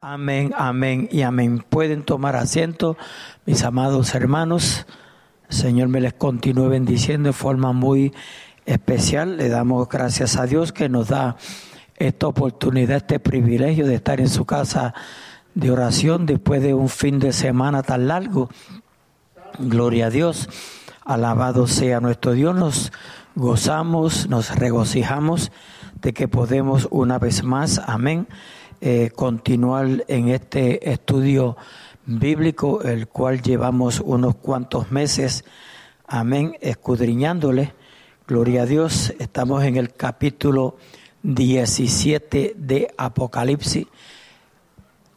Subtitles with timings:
[0.00, 1.64] Amén, amén y amén.
[1.68, 2.96] Pueden tomar asiento,
[3.46, 4.86] mis amados hermanos.
[5.48, 8.14] Señor me les continúe bendiciendo de forma muy
[8.64, 9.38] especial.
[9.38, 11.34] Le damos gracias a Dios que nos da
[11.96, 14.94] esta oportunidad, este privilegio de estar en su casa
[15.56, 18.50] de oración después de un fin de semana tan largo.
[19.58, 20.48] Gloria a Dios.
[21.04, 22.54] Alabado sea nuestro Dios.
[22.54, 22.92] Nos
[23.34, 25.50] gozamos, nos regocijamos
[26.00, 28.28] de que podemos una vez más, amén
[28.80, 31.56] eh, continuar en este estudio
[32.06, 35.44] bíblico, el cual llevamos unos cuantos meses,
[36.06, 37.74] amén, escudriñándole.
[38.26, 40.76] Gloria a Dios, estamos en el capítulo
[41.22, 43.86] 17 de Apocalipsis,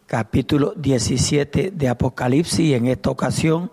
[0.07, 3.71] capítulo 17 de Apocalipsis, y en esta ocasión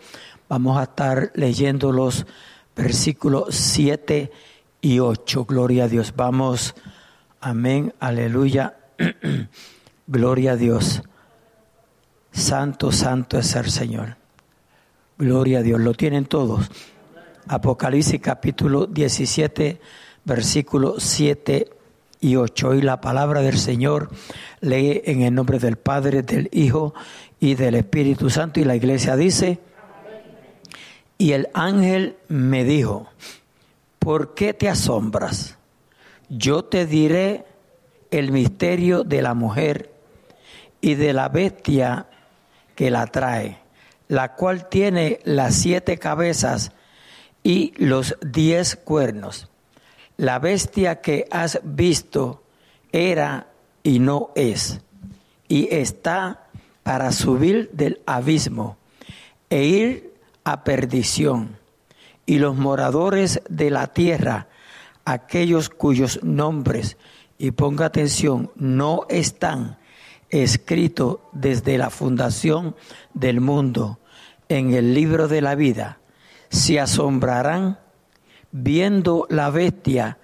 [0.49, 2.27] vamos a estar leyendo los
[2.77, 4.31] versículos 7
[4.81, 5.45] y 8.
[5.47, 6.13] Gloria a Dios.
[6.15, 6.75] Vamos,
[7.41, 8.77] amén, aleluya.
[10.11, 11.03] Gloria a Dios.
[12.33, 14.17] Santo, santo es el Señor.
[15.19, 15.79] Gloria a Dios.
[15.83, 16.71] Lo tienen todos.
[17.47, 19.79] Apocalipsis capítulo 17,
[20.25, 21.69] versículos 7
[22.23, 22.77] y 8.
[22.77, 24.09] Y la palabra del Señor
[24.63, 26.95] lee en el nombre del Padre, del Hijo
[27.39, 28.61] y del Espíritu Santo.
[28.61, 29.59] Y la iglesia dice,
[31.19, 33.09] y el ángel me dijo,
[33.99, 35.59] ¿por qué te asombras?
[36.31, 37.45] Yo te diré
[38.11, 39.98] el misterio de la mujer
[40.81, 42.07] y de la bestia
[42.75, 43.59] que la trae,
[44.09, 46.73] la cual tiene las siete cabezas
[47.43, 49.49] y los diez cuernos.
[50.17, 52.43] La bestia que has visto
[52.93, 53.49] era
[53.83, 54.81] y no es,
[55.49, 56.47] y está
[56.83, 58.77] para subir del abismo
[59.51, 61.59] e ir a perdición.
[62.27, 64.49] Y los moradores de la tierra,
[65.05, 66.97] aquellos cuyos nombres,
[67.39, 69.79] y ponga atención, no están
[70.31, 72.77] escrito desde la fundación
[73.15, 73.99] del mundo
[74.49, 76.01] en el libro de la vida,
[76.49, 77.79] se asombrarán
[78.51, 80.19] viendo la bestia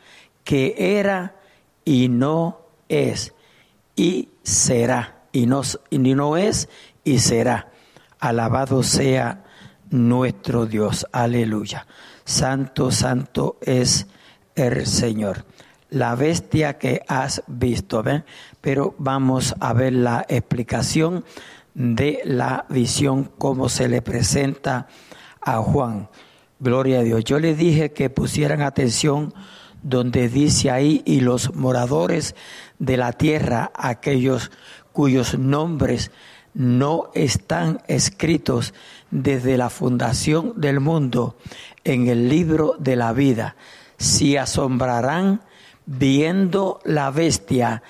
[0.45, 1.37] que era
[1.84, 3.34] y no es
[3.97, 6.69] y será, y no, y no es
[7.05, 7.71] y será.
[8.19, 9.45] Alabado sea
[9.91, 11.07] nuestro Dios.
[11.12, 11.87] Aleluya.
[12.25, 14.07] Santo, santo es
[14.55, 15.45] el Señor
[15.94, 18.03] la bestia que has visto.
[18.03, 18.25] ¿ven?
[18.60, 21.25] Pero vamos a ver la explicación
[21.75, 24.88] de la visión, cómo se le presenta
[25.41, 26.09] a Juan.
[26.59, 27.25] Gloria a Dios.
[27.25, 29.33] Yo le dije que pusieran atención
[29.83, 32.34] donde dice ahí, y los moradores
[32.78, 34.50] de la tierra, aquellos
[34.93, 36.10] cuyos nombres
[36.54, 38.72] no están escritos
[39.10, 41.37] desde la fundación del mundo
[41.84, 43.56] en el libro de la vida,
[43.99, 45.43] si asombrarán
[45.87, 47.83] viendo la bestia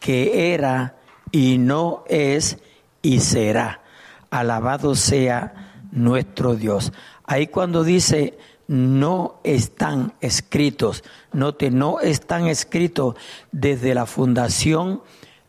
[0.00, 0.96] que era
[1.30, 2.58] y no es
[3.02, 3.82] y será.
[4.30, 6.92] Alabado sea nuestro Dios.
[7.24, 13.16] Ahí cuando dice no están escritos, note, no están escritos
[13.50, 15.02] desde la fundación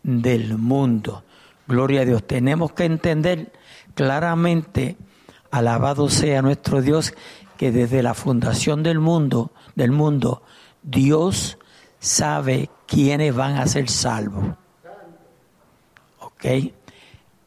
[0.04, 1.24] del mundo.
[1.68, 2.28] Gloria a Dios.
[2.28, 3.54] Tenemos que entender
[3.96, 4.98] claramente,
[5.52, 7.14] alabado sea nuestro Dios,
[7.58, 10.44] que desde la fundación del mundo, del mundo,
[10.82, 11.58] Dios
[12.04, 14.44] sabe quiénes van a ser salvos.
[16.20, 16.46] ¿Ok?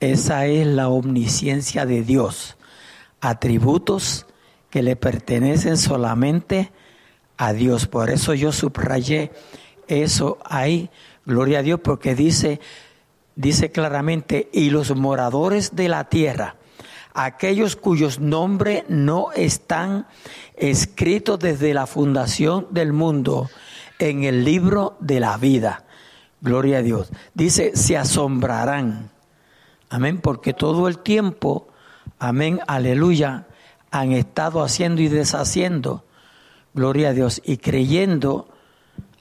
[0.00, 2.56] Esa es la omnisciencia de Dios.
[3.20, 4.26] Atributos
[4.70, 6.72] que le pertenecen solamente
[7.36, 7.86] a Dios.
[7.86, 9.30] Por eso yo subrayé
[9.88, 10.90] eso ahí.
[11.26, 12.58] Gloria a Dios, porque dice,
[13.34, 16.56] dice claramente, y los moradores de la tierra,
[17.12, 20.06] aquellos cuyos nombres no están
[20.56, 23.50] escritos desde la fundación del mundo,
[23.98, 25.84] en el libro de la vida.
[26.40, 27.10] Gloria a Dios.
[27.34, 29.10] Dice, se asombrarán.
[29.88, 31.68] Amén, porque todo el tiempo,
[32.18, 33.46] amén, aleluya,
[33.90, 36.04] han estado haciendo y deshaciendo.
[36.74, 37.40] Gloria a Dios.
[37.44, 38.48] Y creyendo,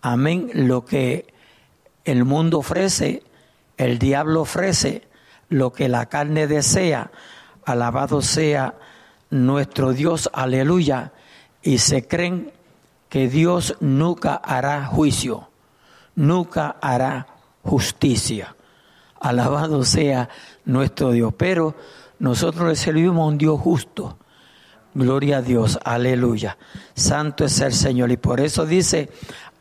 [0.02, 1.34] amén, lo que
[2.04, 3.24] el mundo ofrece,
[3.78, 5.08] el diablo ofrece,
[5.50, 7.12] lo que la carne desea.
[7.66, 8.76] Alabado sea
[9.30, 11.14] nuestro Dios, aleluya.
[11.62, 12.52] Y se creen
[13.16, 15.48] que Dios nunca hará juicio,
[16.16, 17.28] nunca hará
[17.64, 18.58] justicia.
[19.22, 20.28] Alabado sea
[20.66, 21.34] nuestro Dios.
[21.38, 21.76] Pero
[22.20, 24.18] nosotros le servimos a un Dios justo.
[24.94, 26.58] Gloria a Dios, aleluya.
[26.94, 28.12] Santo es el Señor.
[28.12, 29.10] Y por eso dice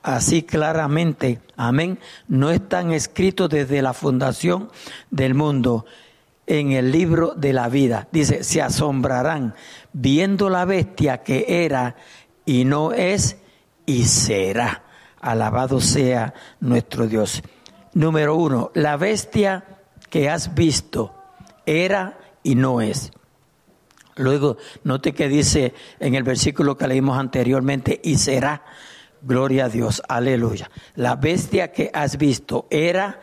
[0.02, 4.68] así claramente, amén, no están escritos desde la fundación
[5.12, 5.86] del mundo
[6.48, 8.08] en el libro de la vida.
[8.10, 9.54] Dice, se asombrarán
[9.92, 11.94] viendo la bestia que era
[12.44, 13.36] y no es
[13.86, 14.82] y será.
[15.20, 17.42] Alabado sea nuestro Dios.
[17.94, 19.64] Número uno, la bestia
[20.10, 21.14] que has visto
[21.64, 23.10] era y no es.
[24.16, 28.62] Luego, note que dice en el versículo que leímos anteriormente, y será,
[29.22, 30.70] gloria a Dios, aleluya.
[30.94, 33.20] La bestia que has visto era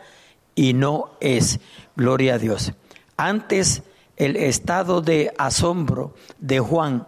[0.54, 1.60] y no es,
[1.96, 2.72] gloria a Dios.
[3.16, 3.84] Antes,
[4.16, 7.06] el estado de asombro de Juan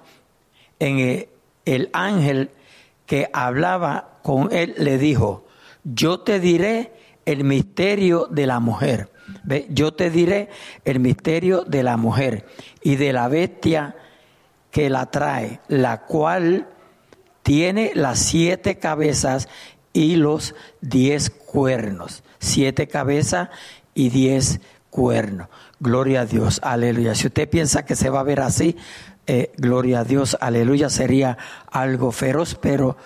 [0.79, 1.29] en
[1.65, 2.51] el ángel
[3.07, 5.47] que hablaba con él le dijo,
[5.85, 6.93] yo te diré
[7.25, 9.11] el misterio de la mujer.
[9.43, 9.67] ¿Ve?
[9.71, 10.49] Yo te diré
[10.85, 12.47] el misterio de la mujer
[12.83, 13.97] y de la bestia
[14.71, 16.69] que la trae, la cual
[17.43, 19.49] tiene las siete cabezas
[19.93, 22.23] y los diez cuernos.
[22.39, 23.49] Siete cabezas
[23.95, 24.61] y diez
[24.91, 25.49] cuernos.
[25.81, 27.15] Gloria a Dios, aleluya.
[27.15, 28.77] Si usted piensa que se va a ver así,
[29.27, 31.39] eh, gloria a Dios, aleluya, sería
[31.71, 32.97] algo feroz, pero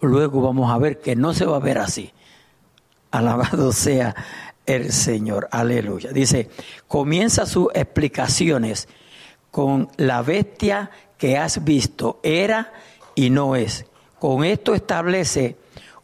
[0.00, 2.12] luego vamos a ver que no se va a ver así.
[3.10, 4.14] Alabado sea
[4.66, 6.12] el Señor, aleluya.
[6.12, 6.50] Dice,
[6.88, 8.88] comienza sus explicaciones
[9.50, 12.72] con la bestia que has visto, era
[13.14, 13.86] y no es.
[14.18, 15.56] Con esto establece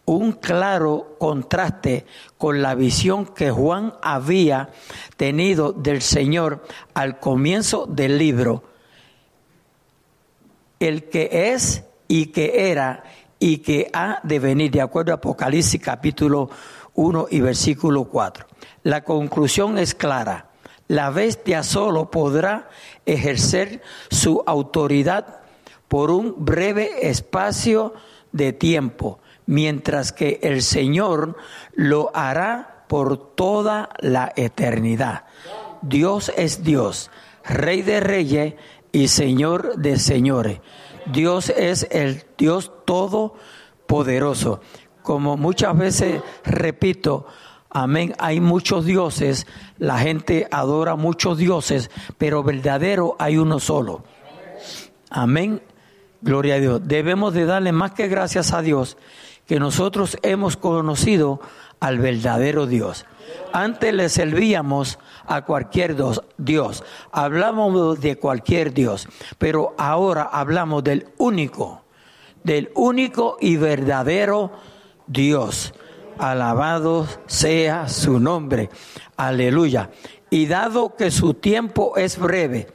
[0.05, 2.07] un claro contraste
[2.39, 4.71] con la visión que Juan había
[5.17, 6.65] tenido del Señor
[6.95, 8.63] al comienzo del libro.
[10.81, 13.05] El que es y que era
[13.39, 16.51] y que ha de venir, de acuerdo a Apocalipsis capítulo
[16.95, 18.47] 1 y versículo 4.
[18.85, 20.51] La conclusión es clara.
[20.89, 22.69] La bestia solo podrá
[23.05, 25.41] ejercer su autoridad
[25.87, 27.95] por un breve espacio
[28.33, 31.37] de tiempo, mientras que el Señor
[31.75, 35.25] lo hará por toda la eternidad.
[35.83, 37.11] Dios es Dios,
[37.49, 38.55] Rey de reyes
[38.93, 40.61] y Señor de señores.
[41.07, 44.61] Dios es el Dios todopoderoso.
[45.03, 47.27] Como muchas veces repito,
[47.71, 49.47] amén, hay muchos dioses,
[49.79, 54.05] la gente adora muchos dioses, pero verdadero hay uno solo.
[55.11, 55.63] Amén.
[56.21, 56.81] Gloria a Dios.
[56.85, 58.97] Debemos de darle más que gracias a Dios
[59.47, 61.41] que nosotros hemos conocido
[61.81, 63.07] al verdadero Dios.
[63.53, 65.97] Antes le servíamos a cualquier
[66.37, 69.09] Dios, hablamos de cualquier Dios,
[69.39, 71.83] pero ahora hablamos del único,
[72.45, 74.53] del único y verdadero
[75.07, 75.75] Dios.
[76.19, 78.71] Alabado sea su nombre.
[79.17, 79.91] Aleluya.
[80.31, 82.69] Y dado que su tiempo es breve,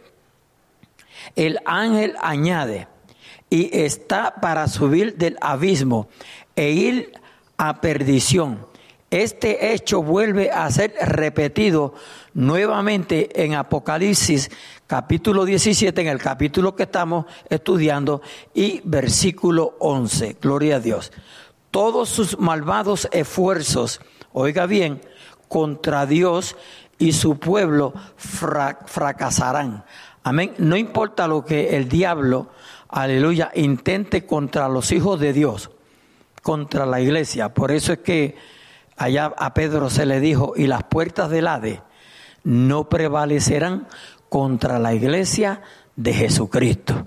[1.35, 2.87] el ángel añade,
[3.49, 6.07] y está para subir del abismo
[6.55, 7.13] e ir
[7.57, 8.65] a perdición.
[9.13, 11.93] Este hecho vuelve a ser repetido
[12.33, 14.49] nuevamente en Apocalipsis
[14.87, 18.23] capítulo 17, en el capítulo que estamos estudiando,
[18.55, 20.37] y versículo 11.
[20.41, 21.11] Gloria a Dios.
[21.69, 24.01] Todos sus malvados esfuerzos,
[24.31, 24.99] oiga bien,
[25.47, 26.55] contra Dios
[26.97, 29.85] y su pueblo fracasarán.
[30.23, 30.55] Amén.
[30.57, 32.47] No importa lo que el diablo,
[32.89, 35.69] aleluya, intente contra los hijos de Dios,
[36.41, 37.53] contra la iglesia.
[37.53, 38.52] Por eso es que
[39.03, 41.81] allá a Pedro se le dijo, y las puertas del Hade
[42.43, 43.87] no prevalecerán
[44.29, 45.61] contra la iglesia
[45.95, 47.05] de Jesucristo.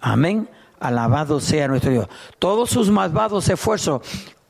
[0.00, 0.48] Amén.
[0.78, 2.08] Alabado sea nuestro Dios.
[2.38, 4.02] Todos sus malvados esfuerzos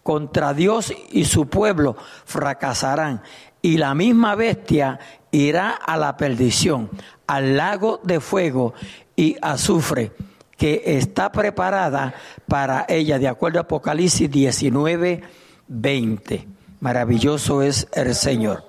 [0.03, 3.23] contra Dios y su pueblo fracasarán.
[3.63, 4.99] Y la misma bestia
[5.31, 6.91] irá a la perdición,
[7.27, 8.75] al lago de fuego
[9.17, 10.13] y azufre,
[10.57, 12.15] que está preparada
[12.47, 15.23] para ella, de acuerdo a Apocalipsis 19,
[15.71, 16.49] 20.
[16.81, 18.65] Maravilloso es el Señor.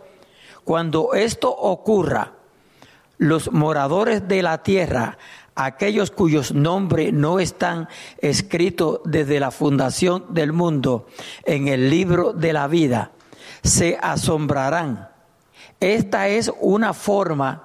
[0.63, 2.33] Cuando esto ocurra,
[3.17, 5.17] los moradores de la tierra,
[5.55, 7.89] aquellos cuyos nombres no están
[8.19, 11.07] escritos desde la fundación del mundo
[11.43, 13.11] en el libro de la vida,
[13.63, 15.09] se asombrarán.
[15.79, 17.63] Esta es una forma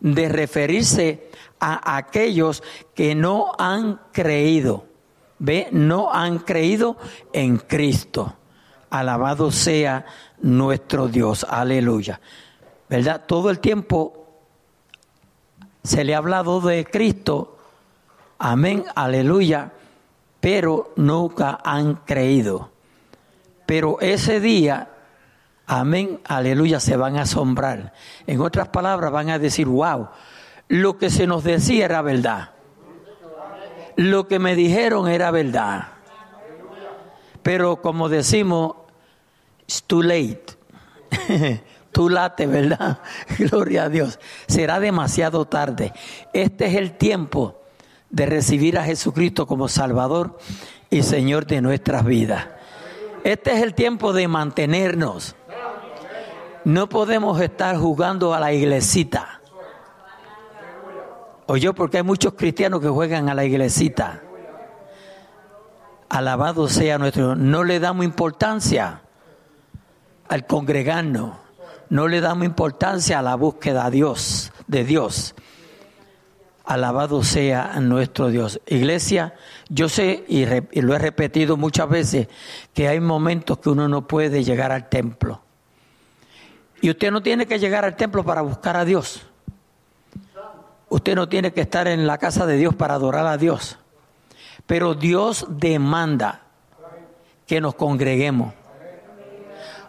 [0.00, 2.62] de referirse a aquellos
[2.94, 4.86] que no han creído.
[5.38, 5.68] ¿Ve?
[5.70, 6.96] No han creído
[7.32, 8.34] en Cristo.
[8.90, 10.06] Alabado sea
[10.40, 11.46] nuestro Dios.
[11.48, 12.20] Aleluya.
[12.88, 13.24] ¿Verdad?
[13.26, 14.26] Todo el tiempo
[15.82, 17.58] se le ha hablado de Cristo.
[18.38, 18.84] Amén.
[18.94, 19.72] Aleluya.
[20.40, 22.70] Pero nunca han creído.
[23.68, 24.88] Pero ese día,
[25.66, 27.92] amén, aleluya, se van a asombrar.
[28.26, 30.08] En otras palabras, van a decir, wow,
[30.68, 32.52] lo que se nos decía era verdad.
[33.96, 35.88] Lo que me dijeron era verdad.
[37.42, 38.74] Pero como decimos,
[39.62, 40.44] it's too late.
[41.92, 43.00] too late, ¿verdad?
[43.38, 44.18] Gloria a Dios.
[44.46, 45.92] Será demasiado tarde.
[46.32, 47.60] Este es el tiempo
[48.10, 50.38] de recibir a Jesucristo como Salvador
[50.90, 52.46] y Señor de nuestras vidas.
[53.24, 55.36] Este es el tiempo de mantenernos.
[56.64, 59.40] No podemos estar jugando a la iglesita.
[61.46, 64.22] Oye, porque hay muchos cristianos que juegan a la iglesita.
[66.08, 67.36] Alabado sea nuestro.
[67.36, 69.02] No le damos importancia
[70.28, 71.36] al congregarnos.
[71.90, 75.34] No le damos importancia a la búsqueda de Dios, de Dios.
[76.64, 78.60] Alabado sea nuestro Dios.
[78.66, 79.34] Iglesia,
[79.70, 80.44] yo sé y,
[80.82, 82.28] lo he repetido muchas veces
[82.74, 85.40] que hay momentos que uno no puede llegar al templo.
[86.82, 89.22] Y usted no tiene que llegar al templo para buscar a Dios.
[90.90, 93.78] Usted no tiene que estar en la casa de Dios para adorar a Dios.
[94.68, 96.42] Pero Dios demanda
[97.46, 98.52] que nos congreguemos.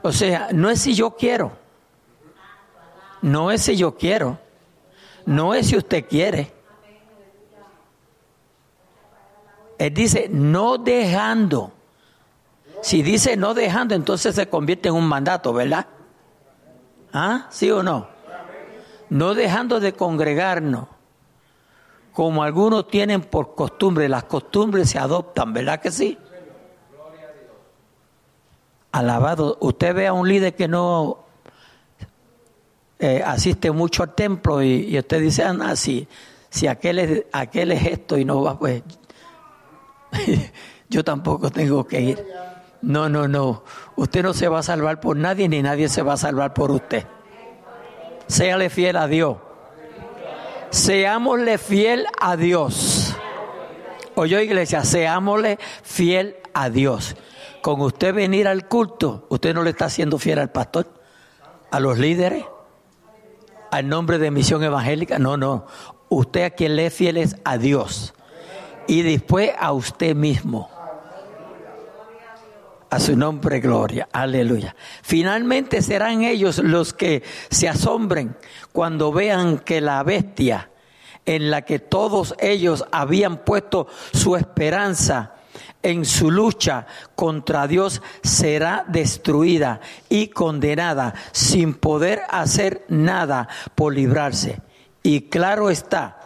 [0.02, 1.52] O sea, no es si yo quiero.
[3.22, 4.40] No es si yo quiero.
[5.26, 6.54] No es si usted quiere.
[9.78, 11.74] Él dice no dejando.
[12.82, 15.88] Si dice no dejando, entonces se convierte en un mandato, ¿verdad?
[17.12, 17.48] ¿Ah?
[17.50, 18.08] ¿Sí o no?
[19.10, 20.88] No dejando de congregarnos,
[22.20, 26.18] como algunos tienen por costumbre, las costumbres se adoptan, ¿verdad que sí?
[28.92, 31.20] Alabado, usted ve a un líder que no
[33.00, 36.10] eh, asiste mucho al templo y, usted dice, ah, si,
[36.50, 38.84] si aquel, es, aquel es esto y no va, pues
[40.90, 42.26] yo tampoco tengo que ir.
[42.82, 43.64] No, no, no.
[43.96, 46.70] Usted no se va a salvar por nadie ni nadie se va a salvar por
[46.70, 47.06] usted.
[48.28, 49.38] Séale fiel a Dios.
[50.72, 53.16] Seámosle fiel a Dios.
[54.16, 57.16] Oye, iglesia, seámosle fiel a Dios.
[57.62, 60.94] Con usted venir al culto, usted no le está haciendo fiel al pastor,
[61.72, 62.46] a los líderes,
[63.72, 65.20] al nombre de misión evangélica.
[65.20, 65.66] No, no.
[66.10, 68.14] Usted a quien le es fiel es a Dios
[68.88, 70.70] y después a usted mismo.
[72.90, 74.10] A su nombre, gloria.
[74.12, 74.76] Aleluya.
[75.04, 78.36] Finalmente serán ellos los que se asombren
[78.72, 80.72] cuando vean que la bestia
[81.26, 85.36] en la que todos ellos habían puesto su esperanza
[85.84, 89.80] en su lucha contra Dios será destruida
[90.10, 94.62] y condenada sin poder hacer nada por librarse.
[95.04, 96.20] Y claro está,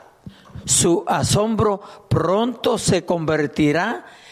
[0.65, 4.22] su asombro pronto se convertirá en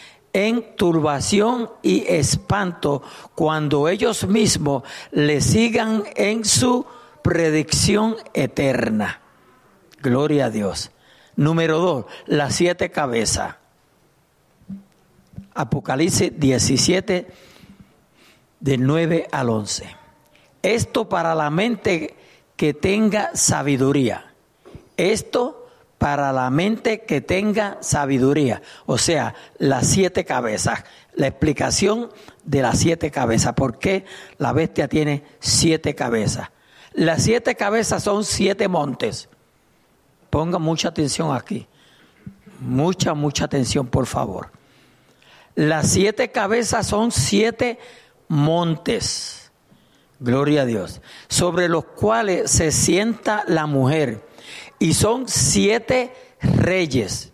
[0.77, 3.01] turbación y espanto
[3.35, 6.85] cuando ellos mismos le sigan en su
[7.21, 9.21] predicción eterna.
[10.01, 10.91] Gloria a Dios.
[11.35, 13.55] Número dos, las siete cabezas.
[15.53, 17.27] Apocalipsis 17,
[18.59, 19.95] del 9 al 11.
[20.61, 22.15] Esto para la mente
[22.55, 24.33] que tenga sabiduría.
[24.95, 25.60] Esto
[26.01, 28.63] para la mente que tenga sabiduría.
[28.87, 30.83] O sea, las siete cabezas.
[31.13, 32.09] La explicación
[32.43, 33.53] de las siete cabezas.
[33.53, 34.05] ¿Por qué
[34.39, 36.49] la bestia tiene siete cabezas?
[36.93, 39.29] Las siete cabezas son siete montes.
[40.31, 41.67] Ponga mucha atención aquí.
[42.59, 44.49] Mucha, mucha atención, por favor.
[45.53, 47.77] Las siete cabezas son siete
[48.27, 49.51] montes.
[50.19, 50.99] Gloria a Dios.
[51.27, 54.31] Sobre los cuales se sienta la mujer
[54.81, 56.11] y son siete
[56.41, 57.31] reyes.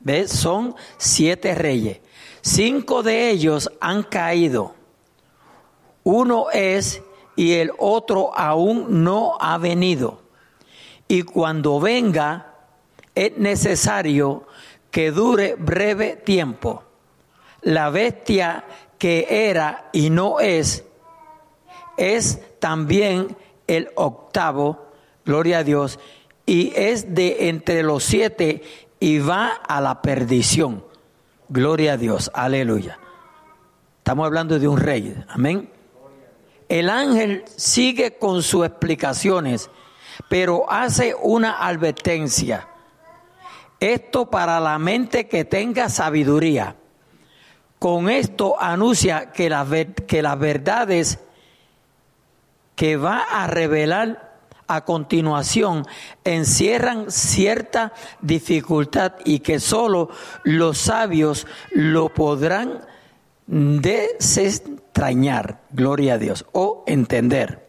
[0.00, 0.32] ¿Ves?
[0.32, 2.00] Son siete reyes.
[2.40, 4.74] Cinco de ellos han caído.
[6.02, 7.00] Uno es
[7.36, 10.20] y el otro aún no ha venido.
[11.06, 12.54] Y cuando venga,
[13.14, 14.48] es necesario
[14.90, 16.82] que dure breve tiempo.
[17.62, 18.64] La bestia
[18.98, 20.84] que era y no es,
[21.96, 23.36] es también
[23.68, 24.88] el octavo,
[25.24, 26.00] gloria a Dios,
[26.48, 28.62] y es de entre los siete
[28.98, 30.82] y va a la perdición.
[31.50, 32.98] Gloria a Dios, aleluya.
[33.98, 35.68] Estamos hablando de un rey, amén.
[36.66, 39.68] El ángel sigue con sus explicaciones,
[40.30, 42.66] pero hace una advertencia.
[43.78, 46.76] Esto para la mente que tenga sabiduría.
[47.78, 49.50] Con esto anuncia que,
[50.06, 51.18] que las verdades
[52.74, 54.27] que va a revelar
[54.68, 55.86] a continuación
[56.24, 60.10] encierran cierta dificultad y que solo
[60.44, 62.86] los sabios lo podrán
[63.46, 67.66] desentrañar, gloria a Dios, o entender.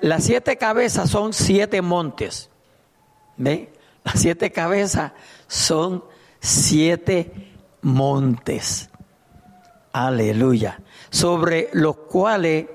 [0.00, 2.48] Las siete cabezas son siete montes.
[3.36, 3.72] ¿Ve?
[4.04, 5.12] Las siete cabezas
[5.48, 6.04] son
[6.38, 7.32] siete
[7.82, 8.88] montes.
[9.92, 10.80] Aleluya.
[11.10, 12.66] Sobre los cuales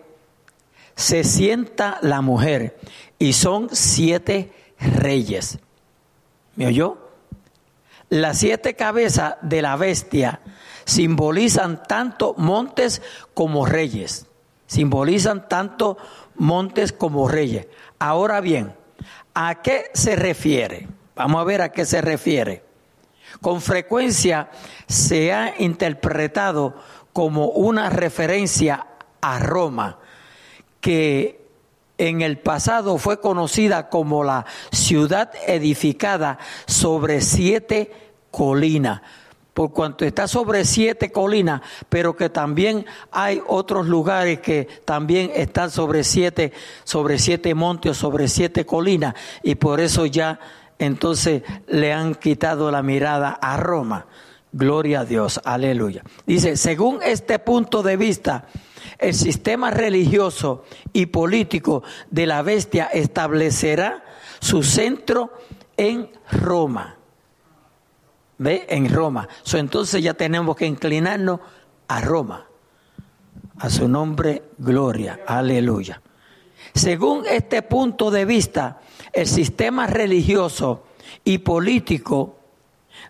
[0.95, 2.77] se sienta la mujer
[3.19, 5.59] y son siete reyes.
[6.55, 6.97] ¿Me oyó?
[8.09, 10.41] Las siete cabezas de la bestia
[10.85, 13.01] simbolizan tanto montes
[13.33, 14.27] como reyes.
[14.67, 15.97] Simbolizan tanto
[16.35, 17.67] montes como reyes.
[17.99, 18.73] Ahora bien,
[19.33, 20.87] ¿a qué se refiere?
[21.15, 22.63] Vamos a ver a qué se refiere.
[23.41, 24.49] Con frecuencia
[24.87, 26.75] se ha interpretado
[27.13, 28.87] como una referencia
[29.21, 29.99] a Roma,
[30.85, 31.41] que
[31.97, 36.37] en el pasado fue conocida como la ciudad edificada
[36.67, 37.91] sobre siete
[38.29, 39.01] colinas
[39.55, 45.71] por cuanto está sobre siete colinas, pero que también hay otros lugares que también están
[45.71, 46.51] sobre siete,
[46.83, 50.39] sobre siete montes sobre siete colinas, y por eso ya
[50.77, 54.05] entonces le han quitado la mirada a Roma.
[54.51, 56.03] Gloria a Dios, aleluya.
[56.27, 58.45] Dice, según este punto de vista,
[58.97, 64.03] el sistema religioso y político de la bestia establecerá
[64.39, 65.33] su centro
[65.77, 66.97] en Roma.
[68.37, 68.65] ¿Ve?
[68.69, 69.27] En Roma.
[69.53, 71.39] entonces ya tenemos que inclinarnos
[71.87, 72.45] a Roma.
[73.57, 75.21] A su nombre, gloria.
[75.25, 76.01] Aleluya.
[76.73, 78.81] Según este punto de vista,
[79.13, 80.83] el sistema religioso
[81.23, 82.37] y político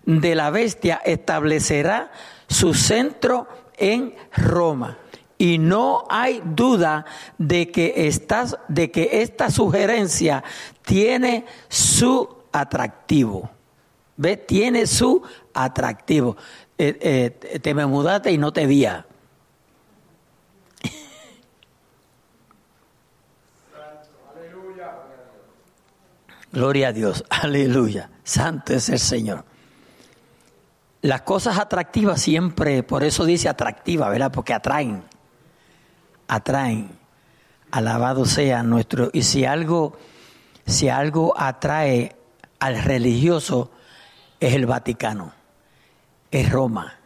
[0.04, 2.12] de la bestia establecerá
[2.48, 4.98] su centro en Roma.
[5.38, 7.04] Y no hay duda
[7.36, 8.10] de que,
[8.68, 10.42] de que esta sugerencia
[10.82, 13.50] tiene su atractivo.
[14.16, 14.36] ¿Ve?
[14.38, 16.36] Tiene su atractivo.
[16.78, 19.06] Eh, eh, te me mudaste y no te vía.
[26.56, 28.08] Gloria a Dios, aleluya.
[28.24, 29.44] Santo es el Señor.
[31.02, 34.32] Las cosas atractivas siempre, por eso dice atractiva, ¿verdad?
[34.32, 35.04] Porque atraen,
[36.28, 36.90] atraen.
[37.70, 39.10] Alabado sea nuestro.
[39.12, 39.96] Y si algo,
[40.66, 42.16] si algo atrae
[42.58, 43.70] al religioso,
[44.40, 45.32] es el Vaticano,
[46.30, 46.98] es Roma.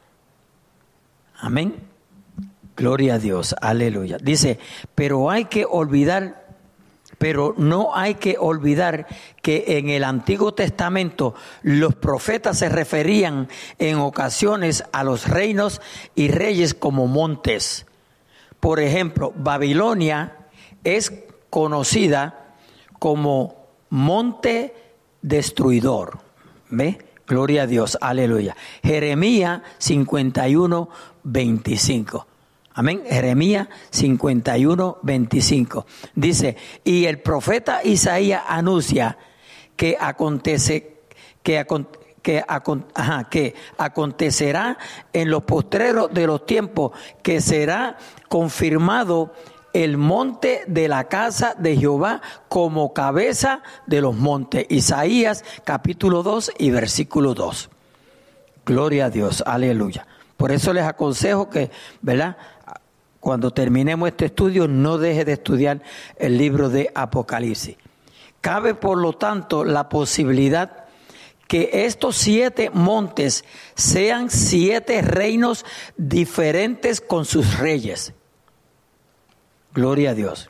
[1.39, 1.75] Amén.
[2.77, 4.19] Gloria a Dios, aleluya.
[4.19, 4.59] Dice,
[4.95, 6.47] pero hay que olvidar,
[7.19, 9.07] pero no hay que olvidar
[9.43, 15.81] que en el Antiguo Testamento los profetas se referían en ocasiones a los reinos
[16.15, 17.87] y reyes como montes.
[18.61, 20.37] Por ejemplo, Babilonia
[20.85, 21.13] es
[21.49, 22.55] conocida
[22.99, 24.75] como monte
[25.23, 26.19] destruidor.
[26.69, 26.99] ¿Ve?
[27.27, 28.57] Gloria a Dios, aleluya.
[28.83, 30.89] Jeremías 51,
[31.25, 32.27] 25.
[32.75, 33.03] Amén.
[33.09, 35.87] Jeremías 51, 25.
[36.15, 39.19] Dice, y el profeta Isaías anuncia
[39.77, 40.99] que acontece,
[41.43, 41.59] que,
[42.23, 42.45] que,
[43.31, 44.79] que acontecerá
[45.13, 47.97] en los postreros de los tiempos, que será
[48.29, 49.33] confirmado
[49.73, 54.67] el monte de la casa de Jehová como cabeza de los montes.
[54.69, 57.71] Isaías capítulo 2 y versículo 2.
[58.67, 60.07] Gloria a Dios, aleluya.
[60.37, 61.71] Por eso les aconsejo que,
[62.03, 62.37] ¿verdad?
[63.21, 65.83] Cuando terminemos este estudio, no deje de estudiar
[66.17, 67.77] el libro de Apocalipsis.
[68.41, 70.85] Cabe, por lo tanto, la posibilidad
[71.51, 75.65] que estos siete montes sean siete reinos
[75.97, 78.15] diferentes con sus reyes.
[79.75, 80.49] Gloria a Dios.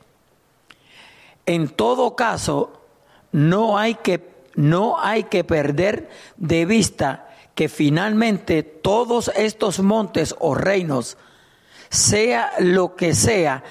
[1.47, 2.83] En todo caso,
[3.31, 10.53] no hay que, no hay que perder de vista que finalmente todos estos montes o
[10.53, 11.17] reinos,
[11.89, 13.63] sea lo que sea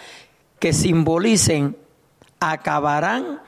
[0.58, 1.76] que simbolicen,
[2.40, 3.40] acabarán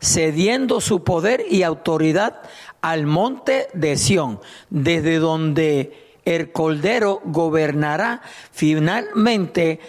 [0.00, 2.42] cediendo su poder y autoridad
[2.80, 9.80] al monte de Sión, desde donde el Cordero gobernará finalmente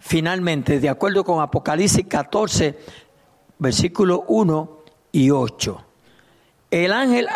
[0.00, 2.78] Finalmente, de acuerdo con Apocalipsis 14,
[3.58, 4.78] versículos 1
[5.12, 5.84] y 8.
[6.70, 7.28] El ángel,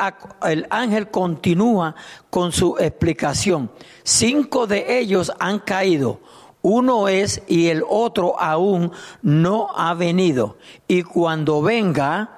[0.43, 1.95] el ángel continúa
[2.31, 3.71] con su explicación.
[4.03, 6.21] Cinco de ellos han caído.
[6.63, 10.57] Uno es y el otro aún no ha venido.
[10.89, 12.34] Y cuando venga,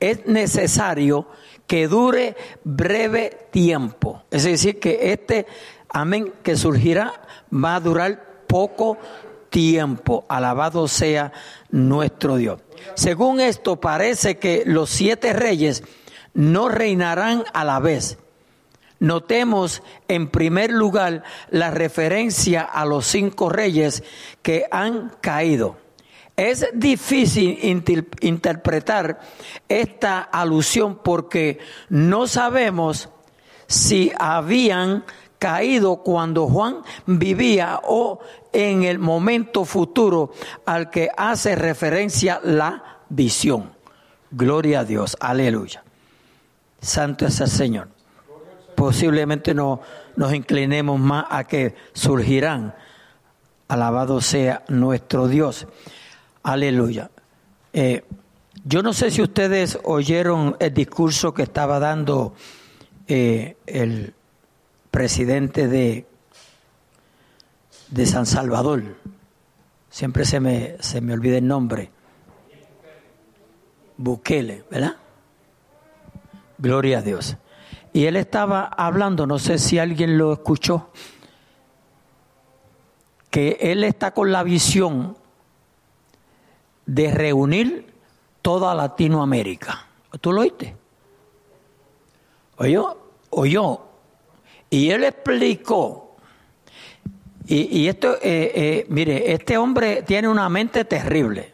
[0.00, 1.28] es necesario
[1.66, 4.24] que dure breve tiempo.
[4.30, 5.46] Es decir, que este
[5.88, 8.98] amén que surgirá va a durar poco
[9.50, 10.24] tiempo.
[10.28, 11.32] Alabado sea
[11.70, 12.60] nuestro Dios.
[12.94, 15.84] Según esto, parece que los siete reyes
[16.34, 18.18] no reinarán a la vez.
[18.98, 24.02] Notemos en primer lugar la referencia a los cinco reyes
[24.42, 25.76] que han caído.
[26.40, 27.58] Es difícil
[28.22, 29.20] interpretar
[29.68, 31.58] esta alusión porque
[31.90, 33.10] no sabemos
[33.66, 35.04] si habían
[35.38, 38.20] caído cuando Juan vivía o
[38.54, 40.32] en el momento futuro
[40.64, 43.72] al que hace referencia la visión.
[44.30, 45.84] Gloria a Dios, aleluya.
[46.80, 47.88] Santo es el Señor.
[48.74, 49.82] Posiblemente no,
[50.16, 52.74] nos inclinemos más a que surgirán
[53.70, 55.68] Alabado sea nuestro Dios.
[56.42, 57.10] Aleluya.
[57.72, 58.02] Eh,
[58.64, 62.34] yo no sé si ustedes oyeron el discurso que estaba dando
[63.08, 64.14] eh, el
[64.90, 66.06] presidente de,
[67.88, 68.96] de San Salvador.
[69.90, 71.90] Siempre se me, se me olvida el nombre.
[73.96, 74.96] Bukele, ¿verdad?
[76.58, 77.36] Gloria a Dios.
[77.92, 80.90] Y él estaba hablando, no sé si alguien lo escuchó,
[83.30, 85.16] que él está con la visión
[86.90, 87.86] de reunir
[88.42, 89.86] toda Latinoamérica.
[90.20, 90.74] ¿Tú lo oíste?
[92.56, 92.98] ¿Oyó?
[93.30, 93.80] ¿Oyó?
[94.68, 96.16] Y él explicó,
[97.46, 101.52] y, esto, eh, eh, mire, este hombre tiene una mente terrible.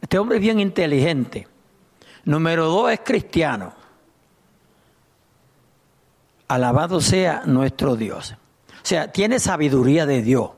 [0.00, 1.46] Este hombre es bien inteligente.
[2.24, 3.72] Número dos es cristiano.
[6.48, 8.32] Alabado sea nuestro Dios.
[8.32, 10.50] O sea, tiene sabiduría de Dios.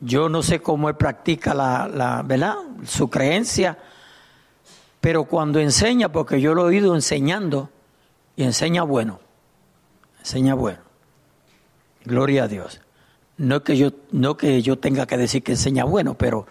[0.00, 2.56] Yo no sé cómo él practica la, la, ¿verdad?
[2.84, 3.78] su creencia,
[5.00, 7.70] pero cuando enseña, porque yo lo he oído enseñando,
[8.36, 9.20] y enseña bueno,
[10.18, 10.80] enseña bueno.
[12.04, 12.80] Gloria a Dios.
[13.36, 16.46] No que yo, no que yo tenga que decir que enseña bueno, pero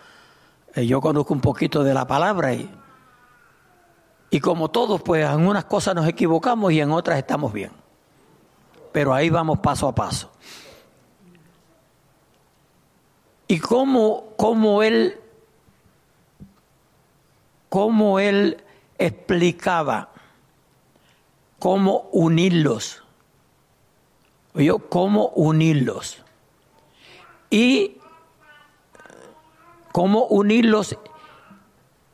[0.76, 2.70] eh, yo conozco un poquito de la palabra y,
[4.30, 7.72] y como todos, pues en unas cosas nos equivocamos y en otras estamos bien.
[8.92, 10.32] Pero ahí vamos paso a paso.
[13.54, 15.22] Y cómo, cómo él,
[17.70, 18.64] cómo él
[18.98, 20.10] explicaba
[21.60, 23.04] cómo unirlos.
[24.56, 26.18] Yo, cómo unirlos.
[27.52, 28.00] Y
[29.92, 30.98] cómo unirlos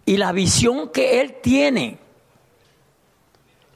[0.06, 2.00] y la visión que él tiene.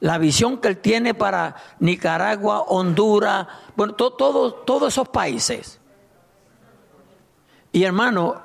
[0.00, 5.80] La visión que él tiene para Nicaragua, Honduras, bueno, todos esos países.
[7.74, 8.40] Y hermano,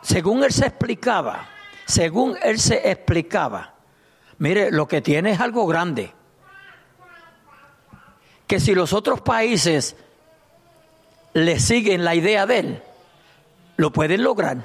[0.00, 1.48] según él se explicaba,
[1.86, 3.74] según él se explicaba,
[4.38, 6.12] mire, lo que tiene es algo grande.
[8.46, 9.96] Que si los otros países
[11.32, 12.82] le siguen la idea de él,
[13.76, 14.58] lo pueden lograr.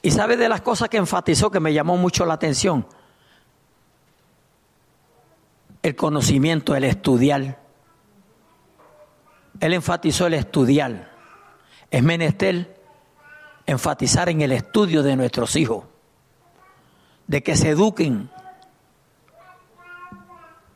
[0.00, 2.86] Y sabe de las cosas que enfatizó que me llamó mucho la atención.
[5.82, 7.63] El conocimiento, el estudiar.
[9.60, 11.10] Él enfatizó el estudiar.
[11.90, 12.80] Es menester
[13.66, 15.84] enfatizar en el estudio de nuestros hijos,
[17.26, 18.30] de que se eduquen.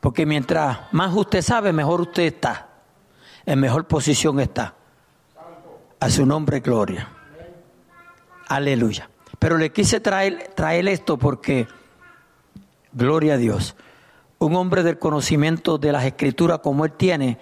[0.00, 2.68] Porque mientras más usted sabe, mejor usted está,
[3.44, 4.74] en mejor posición está.
[6.00, 7.08] A su nombre, gloria.
[8.46, 9.10] Aleluya.
[9.38, 11.66] Pero le quise traer, traer esto porque,
[12.92, 13.76] gloria a Dios,
[14.38, 17.38] un hombre del conocimiento de las escrituras como él tiene,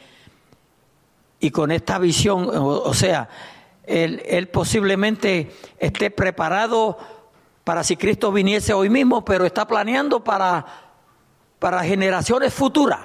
[1.39, 3.29] y con esta visión, o, sea,
[3.85, 6.99] él, posiblemente esté preparado
[7.65, 10.65] para si Cristo viniese hoy mismo, pero está planeando para,
[11.59, 13.01] para generaciones futuras.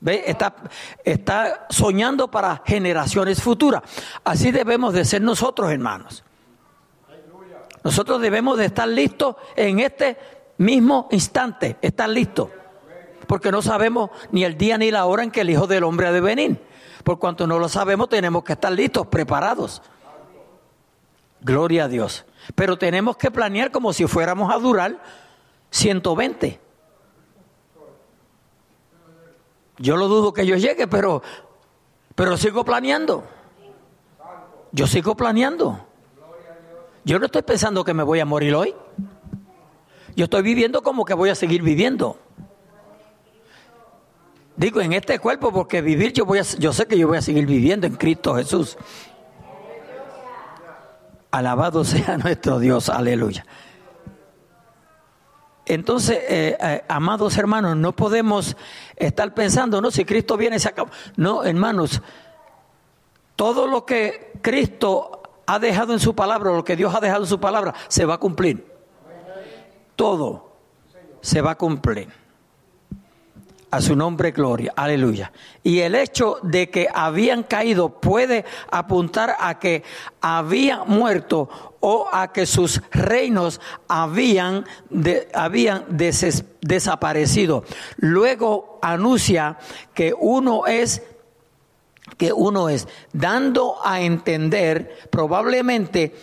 [0.00, 0.24] ¿Ve?
[0.26, 0.54] Está,
[1.04, 3.82] está soñando para generaciones futuras.
[4.24, 6.24] Así debemos de ser nosotros, hermanos.
[7.82, 10.18] Nosotros debemos de estar listos en este
[10.58, 12.48] mismo instante, estar listos
[13.26, 16.08] porque no sabemos ni el día ni la hora en que el Hijo del Hombre
[16.08, 16.60] ha de venir.
[17.02, 19.82] Por cuanto no lo sabemos, tenemos que estar listos, preparados.
[21.40, 22.24] Gloria a Dios.
[22.54, 25.02] Pero tenemos que planear como si fuéramos a durar
[25.70, 26.60] 120.
[29.78, 31.22] Yo lo dudo que yo llegue, pero,
[32.14, 33.24] pero sigo planeando.
[34.72, 35.84] Yo sigo planeando.
[37.04, 38.74] Yo no estoy pensando que me voy a morir hoy.
[40.16, 42.18] Yo estoy viviendo como que voy a seguir viviendo.
[44.56, 47.22] Digo en este cuerpo porque vivir yo voy a, yo sé que yo voy a
[47.22, 48.76] seguir viviendo en Cristo Jesús.
[51.30, 53.44] Alabado sea nuestro Dios, aleluya.
[55.66, 58.56] Entonces, eh, eh, amados hermanos, no podemos
[58.96, 60.90] estar pensando, no, si Cristo viene se acaba.
[61.16, 62.02] No, hermanos,
[63.34, 67.28] todo lo que Cristo ha dejado en su palabra, lo que Dios ha dejado en
[67.28, 68.72] su palabra, se va a cumplir.
[69.96, 70.52] Todo
[71.20, 72.23] se va a cumplir.
[73.74, 75.32] A su nombre gloria, aleluya.
[75.64, 79.82] Y el hecho de que habían caído puede apuntar a que
[80.20, 81.48] habían muerto
[81.80, 84.64] o a que sus reinos habían,
[85.34, 85.86] habían
[86.60, 87.64] desaparecido.
[87.96, 89.58] Luego anuncia
[89.92, 91.02] que uno es
[92.16, 96.14] que uno es dando a entender probablemente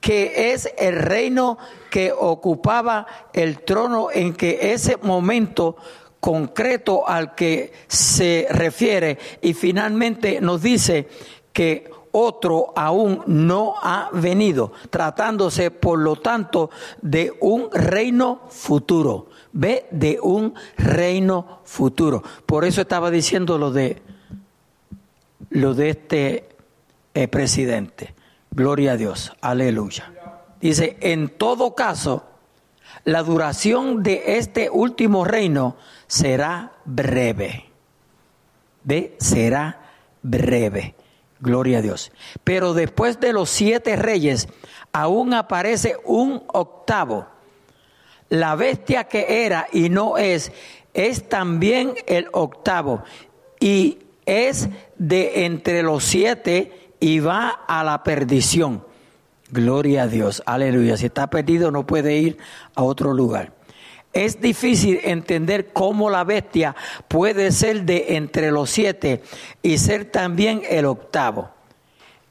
[0.00, 1.58] que es el reino
[1.90, 5.76] que ocupaba el trono en que ese momento
[6.22, 11.08] concreto al que se refiere y finalmente nos dice
[11.52, 19.30] que otro aún no ha venido, tratándose por lo tanto de un reino futuro.
[19.52, 22.22] Ve de un reino futuro.
[22.46, 24.00] Por eso estaba diciendo lo de
[25.50, 26.48] lo de este
[27.14, 28.14] eh, presidente.
[28.52, 29.32] Gloria a Dios.
[29.40, 30.12] Aleluya.
[30.60, 32.22] Dice, en todo caso,
[33.04, 35.76] la duración de este último reino
[36.12, 37.64] será breve.
[38.84, 39.80] Ve, será
[40.20, 40.94] breve.
[41.40, 42.12] Gloria a Dios.
[42.44, 44.46] Pero después de los siete reyes,
[44.92, 47.28] aún aparece un octavo.
[48.28, 50.52] La bestia que era y no es,
[50.92, 53.02] es también el octavo.
[53.58, 58.84] Y es de entre los siete y va a la perdición.
[59.50, 60.98] Gloria a Dios, aleluya.
[60.98, 62.36] Si está perdido no puede ir
[62.74, 63.61] a otro lugar.
[64.12, 66.76] Es difícil entender cómo la bestia
[67.08, 69.22] puede ser de entre los siete
[69.62, 71.50] y ser también el octavo.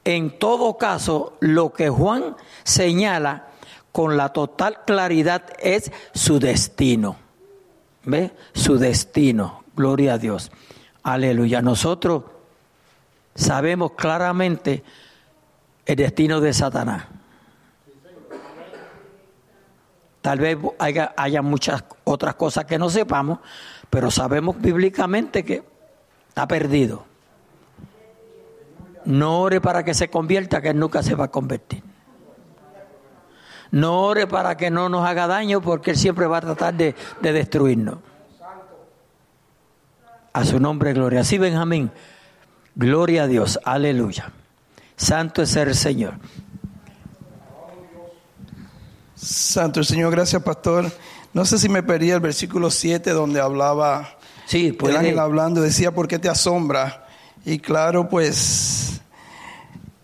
[0.04, 3.48] En todo caso, lo que Juan señala
[3.92, 7.18] con la total claridad es su destino.
[8.04, 8.32] ¿Ve?
[8.54, 9.64] Su destino.
[9.76, 10.52] Gloria a Dios.
[11.04, 11.62] Aleluya.
[11.62, 12.24] Nosotros
[13.36, 14.84] sabemos claramente
[15.86, 17.06] el destino de Satanás.
[20.22, 23.40] Tal vez haya, muchas otras cosas que no sepamos,
[23.90, 25.64] pero sabemos bíblicamente que
[26.30, 27.06] está perdido.
[29.06, 31.84] No ore para que se convierta, que él nunca se va a convertir.
[33.72, 36.94] No ore para que no nos haga daño, porque él siempre va a tratar de,
[37.22, 37.98] de destruirnos.
[40.34, 41.24] A su nombre, gloria.
[41.24, 41.92] Sí, Benjamín.
[42.76, 43.60] Gloria a Dios.
[43.66, 44.32] Aleluya.
[44.96, 46.14] Santo es el Señor.
[49.22, 50.92] Santo el Señor, gracias pastor.
[51.32, 55.92] No sé si me perdí el versículo 7 donde hablaba, sí, el ángel hablando, decía,
[55.92, 57.06] ¿por qué te asombra?
[57.46, 59.00] Y claro, pues,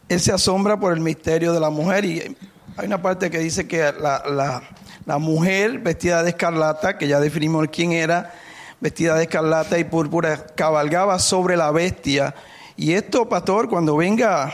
[0.07, 2.37] él se asombra por el misterio de la mujer y
[2.77, 4.61] hay una parte que dice que la,
[5.03, 8.35] la mujer vestida de escarlata, que ya definimos quién era,
[8.79, 12.35] vestida de escarlata y púrpura, cabalgaba sobre la bestia.
[12.75, 14.53] Y esto, pastor, cuando venga,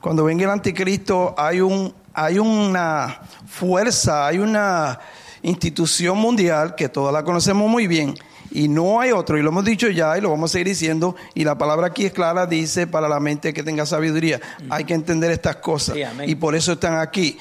[0.00, 4.98] cuando venga el anticristo, hay un hay una fuerza, hay una
[5.42, 8.14] institución mundial que todas la conocemos muy bien
[8.50, 11.14] y no hay otro, y lo hemos dicho ya y lo vamos a seguir diciendo,
[11.34, 14.40] y la palabra aquí es clara, dice para la mente que tenga sabiduría.
[14.68, 15.96] Hay que entender estas cosas
[16.26, 17.38] y por eso están aquí.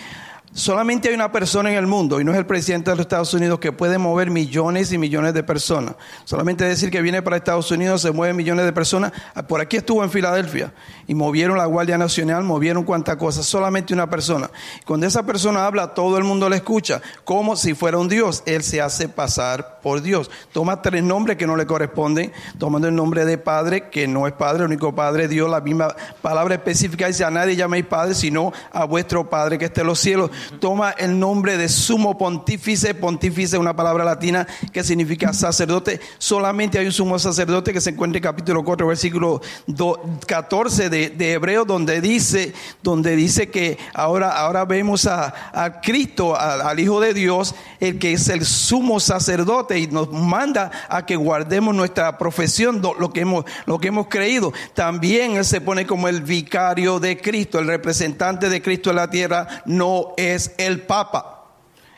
[0.51, 3.33] Solamente hay una persona en el mundo, y no es el presidente de los Estados
[3.33, 5.95] Unidos, que puede mover millones y millones de personas.
[6.25, 9.11] Solamente decir que viene para Estados Unidos, se mueven millones de personas.
[9.35, 10.73] Ah, por aquí estuvo en Filadelfia
[11.07, 13.45] y movieron la Guardia Nacional, movieron cuantas cosas.
[13.45, 14.49] Solamente una persona.
[14.85, 18.41] Cuando esa persona habla, todo el mundo le escucha, como si fuera un Dios.
[18.45, 20.31] Él se hace pasar por Dios.
[20.51, 24.33] Toma tres nombres que no le corresponden, tomando el nombre de Padre, que no es
[24.33, 28.51] Padre, el único Padre, Dios, la misma palabra específica dice: a nadie llaméis Padre, sino
[28.71, 33.57] a vuestro Padre que esté en los cielos toma el nombre de sumo pontífice, pontífice
[33.57, 35.99] una palabra latina que significa sacerdote.
[36.17, 39.41] Solamente hay un sumo sacerdote que se encuentra en capítulo 4, versículo
[40.25, 45.33] 14 de, de Hebreo, donde dice, donde dice que ahora, ahora vemos a,
[45.81, 51.05] Cristo, al Hijo de Dios, el que es el sumo sacerdote y nos manda a
[51.05, 54.53] que guardemos nuestra profesión, lo que hemos, lo que hemos creído.
[54.73, 59.09] También Él se pone como el vicario de Cristo, el representante de Cristo en la
[59.09, 61.39] tierra, no es el Papa.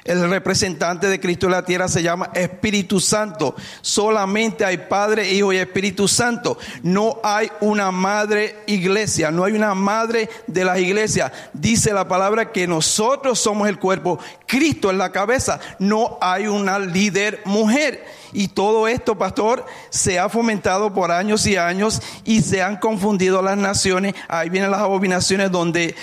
[0.04, 3.56] El representante de Cristo en la tierra se llama Espíritu Santo.
[3.82, 6.58] Solamente hay Padre, Hijo y Espíritu Santo.
[6.82, 11.32] No hay una madre iglesia, no hay una madre de las iglesias.
[11.54, 14.18] Dice la palabra que nosotros somos el cuerpo,
[14.48, 15.60] Cristo es la cabeza.
[15.78, 18.04] No hay una líder mujer.
[18.34, 23.44] Y todo esto, pastor, se ha fomentado por años y años y se han confundido
[23.44, 24.16] las naciones.
[24.28, 25.96] Ahí vienen las abominaciones donde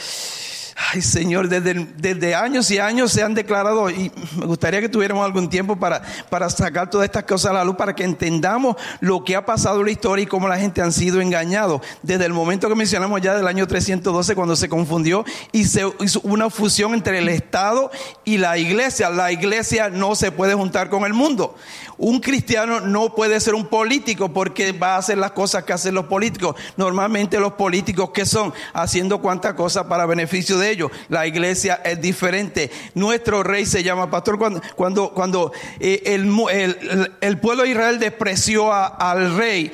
[0.81, 5.25] Ay, Señor, desde, desde, años y años se han declarado, y me gustaría que tuviéramos
[5.25, 9.25] algún tiempo para, para sacar todas estas cosas a la luz, para que entendamos lo
[9.25, 11.83] que ha pasado en la historia y cómo la gente han sido engañados.
[12.05, 16.21] Desde el momento que mencionamos ya del año 312, cuando se confundió y se hizo
[16.23, 17.91] una fusión entre el Estado
[18.25, 19.11] y la iglesia.
[19.11, 21.57] La iglesia no se puede juntar con el mundo.
[21.98, 25.94] Un cristiano no puede ser un político porque va a hacer las cosas que hacen
[25.94, 26.54] los políticos.
[26.76, 30.92] Normalmente los políticos que son haciendo cuantas cosas para beneficio de ellos.
[31.08, 32.70] La iglesia es diferente.
[32.94, 39.37] Nuestro rey se llama pastor cuando, cuando, cuando eh, el, pueblo de Israel despreció al
[39.37, 39.72] rey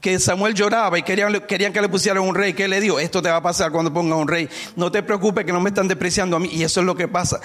[0.00, 2.98] que Samuel lloraba y querían, querían que le pusieran un rey, ¿qué le dio?
[2.98, 4.48] Esto te va a pasar cuando ponga un rey.
[4.74, 6.50] No te preocupes que no me están despreciando a mí.
[6.52, 7.40] Y eso es lo que pasa.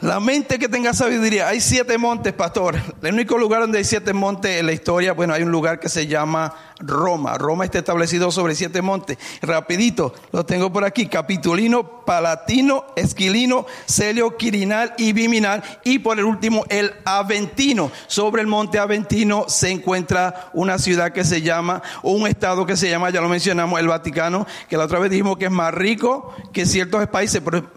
[0.00, 1.48] La mente que tenga sabiduría.
[1.48, 2.76] Hay siete montes, pastor.
[3.02, 5.88] El único lugar donde hay siete montes en la historia, bueno, hay un lugar que
[5.88, 7.36] se llama Roma.
[7.36, 9.18] Roma está establecido sobre siete montes.
[9.42, 11.06] Rapidito, lo tengo por aquí.
[11.06, 15.64] Capitulino, Palatino, Esquilino, Celio, Quirinal y Viminal.
[15.84, 17.90] Y por el último, el Aventino.
[18.06, 22.76] Sobre el monte Aventino se encuentra una ciudad que se llama, o un estado que
[22.76, 25.74] se llama, ya lo mencionamos, el Vaticano, que la otra vez dijimos que es más
[25.74, 27.70] rico que ciertos países, pero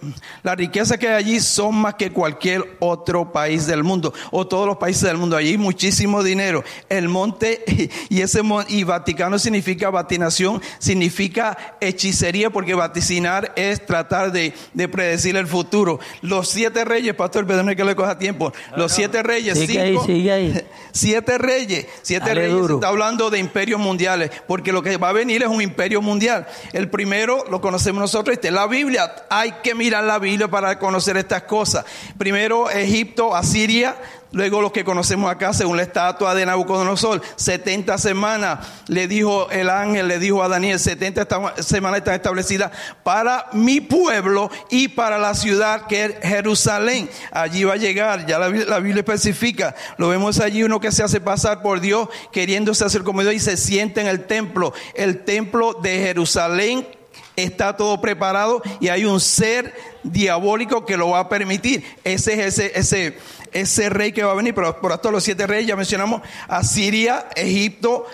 [0.43, 4.65] la riqueza que hay allí son más que cualquier otro país del mundo, o todos
[4.65, 5.37] los países del mundo.
[5.37, 6.63] Allí muchísimo dinero.
[6.89, 7.63] El monte
[8.09, 14.51] y ese monte, Vaticano significa vatinación, significa hechicería, porque vaticinar es tratar de,
[14.91, 15.99] predecir el futuro.
[16.23, 18.51] Los siete reyes, pastor, perdón que le coja tiempo.
[18.75, 20.03] Los siete reyes, cinco,
[20.91, 25.43] siete reyes, siete reyes, está hablando de imperios mundiales, porque lo que va a venir
[25.43, 26.47] es un imperio mundial.
[26.73, 29.13] El primero lo conocemos nosotros, este, la Biblia.
[29.29, 31.85] Hay que mirar la Biblia para conocer estas cosas.
[32.17, 33.95] Primero Egipto, Asiria,
[34.33, 39.69] Luego los que conocemos acá, según la estatua de Nabucodonosor, 70 semanas le dijo el
[39.69, 41.27] ángel, le dijo a Daniel, 70
[41.61, 42.71] semanas están establecidas
[43.03, 47.09] para mi pueblo y para la ciudad que es Jerusalén.
[47.31, 51.19] Allí va a llegar, ya la, Biblia especifica, lo vemos allí uno que se hace
[51.19, 55.73] pasar por Dios, queriéndose hacer como Dios y se siente en el templo, el templo
[55.73, 56.87] de Jerusalén
[57.35, 61.83] está todo preparado y hay un ser diabólico que lo va a permitir.
[62.03, 63.17] Ese es ese, ese,
[63.51, 66.63] ese rey que va a venir, pero por todos los siete reyes ya mencionamos a
[66.63, 68.05] Siria, Egipto,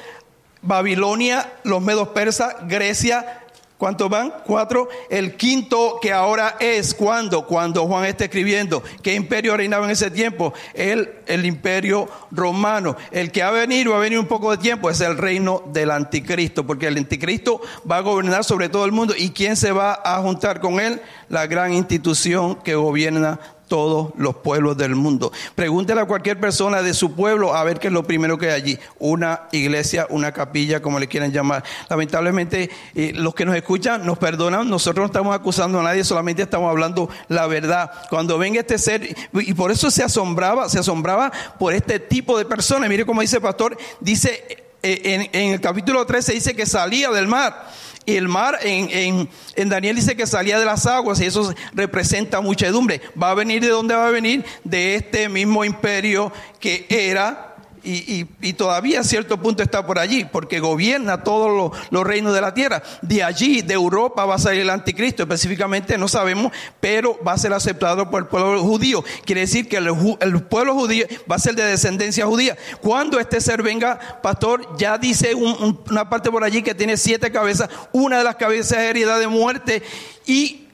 [0.62, 3.42] Babilonia, los medos persas, Grecia,
[3.78, 4.34] ¿Cuántos van?
[4.44, 4.90] Cuatro.
[5.08, 7.46] El quinto que ahora es, ¿cuándo?
[7.46, 8.82] Cuando Juan está escribiendo.
[9.04, 10.52] ¿Qué imperio reinaba en ese tiempo?
[10.74, 12.98] El, el imperio romano.
[13.12, 15.62] El que va a venir, va a venir un poco de tiempo, es el reino
[15.68, 19.13] del anticristo, porque el anticristo va a gobernar sobre todo el mundo.
[19.16, 21.00] ¿Y quién se va a juntar con él?
[21.30, 25.32] La gran institución que gobierna todos los pueblos del mundo.
[25.56, 28.62] Pregúntele a cualquier persona de su pueblo a ver qué es lo primero que hay
[28.62, 28.80] allí.
[29.00, 31.64] Una iglesia, una capilla, como le quieran llamar.
[31.90, 34.70] Lamentablemente, eh, los que nos escuchan nos perdonan.
[34.70, 37.92] Nosotros no estamos acusando a nadie, solamente estamos hablando la verdad.
[38.10, 42.46] Cuando venga este ser, y por eso se asombraba, se asombraba por este tipo de
[42.46, 42.90] personas.
[42.90, 44.67] Mire cómo dice el pastor, dice
[45.04, 47.67] en, en el capítulo 13 dice que salía del mar.
[48.08, 52.39] Y el mar en, en, Daniel dice que salía de las aguas y eso representa
[52.39, 53.02] muchedumbre.
[53.21, 54.45] Va a venir de dónde va a venir?
[54.63, 57.47] De este mismo imperio que era
[57.84, 62.54] y, todavía a cierto punto está por allí, porque gobierna todos los, reinos de la
[62.54, 62.84] tierra.
[63.02, 67.38] De allí, de Europa, va a salir el anticristo, específicamente no sabemos, pero va a
[67.38, 69.04] ser aceptado por el pueblo judío.
[69.26, 72.58] Quiere decir que el, pueblo judío va a ser de descendencia judía.
[72.82, 77.70] Cuando este ser venga, pastor, ya dice una parte por allí que tiene siete cabezas,
[77.92, 79.84] una de las cabezas es herida de muerte
[80.26, 80.68] y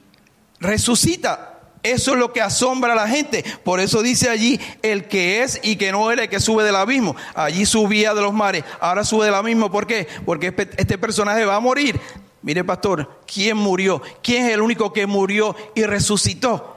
[0.60, 1.53] resucita.
[1.84, 3.44] Eso es lo que asombra a la gente.
[3.62, 6.76] Por eso dice allí el que es y que no era el que sube del
[6.76, 7.14] abismo.
[7.34, 9.70] Allí subía de los mares, ahora sube del abismo.
[9.70, 10.08] ¿Por qué?
[10.24, 12.00] Porque este, este personaje va a morir.
[12.40, 14.00] Mire, pastor, ¿quién murió?
[14.22, 16.74] ¿Quién es el único que murió y resucitó?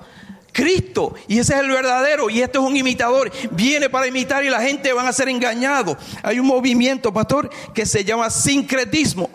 [0.51, 1.15] Cristo.
[1.29, 2.29] Y ese es el verdadero.
[2.29, 3.31] Y esto es un imitador.
[3.51, 5.95] Viene para imitar y la gente van a ser engañados.
[6.21, 9.29] Hay un movimiento, pastor, que se llama sincretismo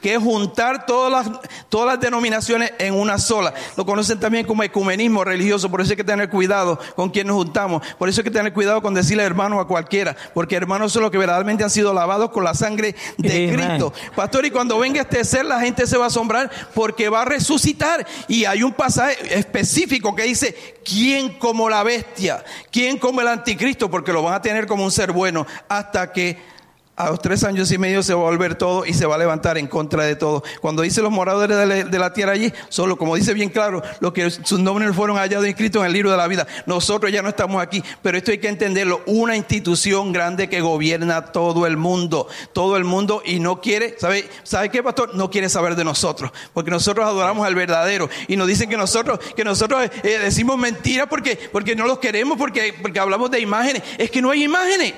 [0.00, 3.54] que es juntar todas las, todas las denominaciones en una sola.
[3.76, 7.36] Lo conocen también como ecumenismo religioso, por eso hay que tener cuidado con quien nos
[7.36, 11.02] juntamos, por eso hay que tener cuidado con decirle hermano a cualquiera, porque hermanos son
[11.02, 13.92] los que verdaderamente han sido lavados con la sangre de Cristo.
[14.14, 17.24] Pastor, y cuando venga este ser, la gente se va a asombrar porque va a
[17.24, 18.06] resucitar.
[18.26, 22.44] Y hay un pasaje específico que dice, ¿quién como la bestia?
[22.70, 23.90] ¿Quién como el anticristo?
[23.90, 26.57] Porque lo van a tener como un ser bueno hasta que
[26.98, 29.18] a los tres años y medio se va a volver todo y se va a
[29.18, 30.42] levantar en contra de todo.
[30.60, 31.56] Cuando dice los moradores
[31.88, 35.46] de la, tierra allí, solo como dice bien claro, los que sus nombres fueron hallados
[35.46, 36.46] inscritos en el libro de la vida.
[36.66, 39.00] Nosotros ya no estamos aquí, pero esto hay que entenderlo.
[39.06, 44.28] Una institución grande que gobierna todo el mundo, todo el mundo y no quiere, ¿sabe,
[44.42, 45.14] ¿sabe qué, pastor?
[45.14, 49.20] No quiere saber de nosotros, porque nosotros adoramos al verdadero y nos dicen que nosotros,
[49.36, 53.84] que nosotros eh, decimos mentiras porque, porque no los queremos, porque, porque hablamos de imágenes.
[53.98, 54.94] Es que no hay imágenes.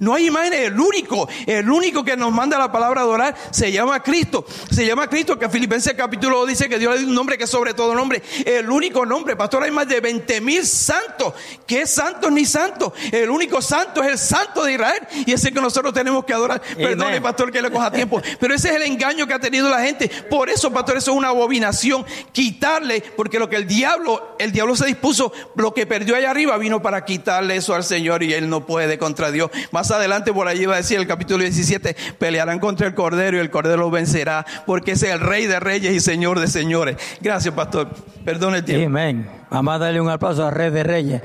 [0.00, 4.02] No hay imágenes, el único, el único que nos manda la palabra adorar se llama
[4.02, 4.46] Cristo.
[4.70, 7.44] Se llama Cristo, que Filipenses capítulo 2 dice que Dios le dio un nombre que
[7.44, 8.22] es sobre todo nombre.
[8.46, 11.34] El único nombre, pastor, hay más de 20 mil santos.
[11.66, 12.94] ¿Qué santos ni santos?
[13.12, 16.62] El único santo es el santo de Israel y ese que nosotros tenemos que adorar.
[16.62, 18.22] Perdone, pastor, que le coja tiempo.
[18.40, 20.08] Pero ese es el engaño que ha tenido la gente.
[20.30, 22.06] Por eso, pastor, eso es una abominación.
[22.32, 26.56] Quitarle, porque lo que el diablo, el diablo se dispuso, lo que perdió allá arriba
[26.56, 29.50] vino para quitarle eso al Señor y él no puede contra Dios.
[29.72, 33.40] Más Adelante por allí va a decir el capítulo 17, pelearán contra el Cordero y
[33.40, 36.96] el Cordero vencerá, porque es el Rey de Reyes y Señor de Señores.
[37.20, 37.88] Gracias, pastor.
[38.24, 38.86] Perdón el tiempo.
[38.86, 39.28] Amén.
[39.50, 41.22] Vamos a un aplauso al Rey de Reyes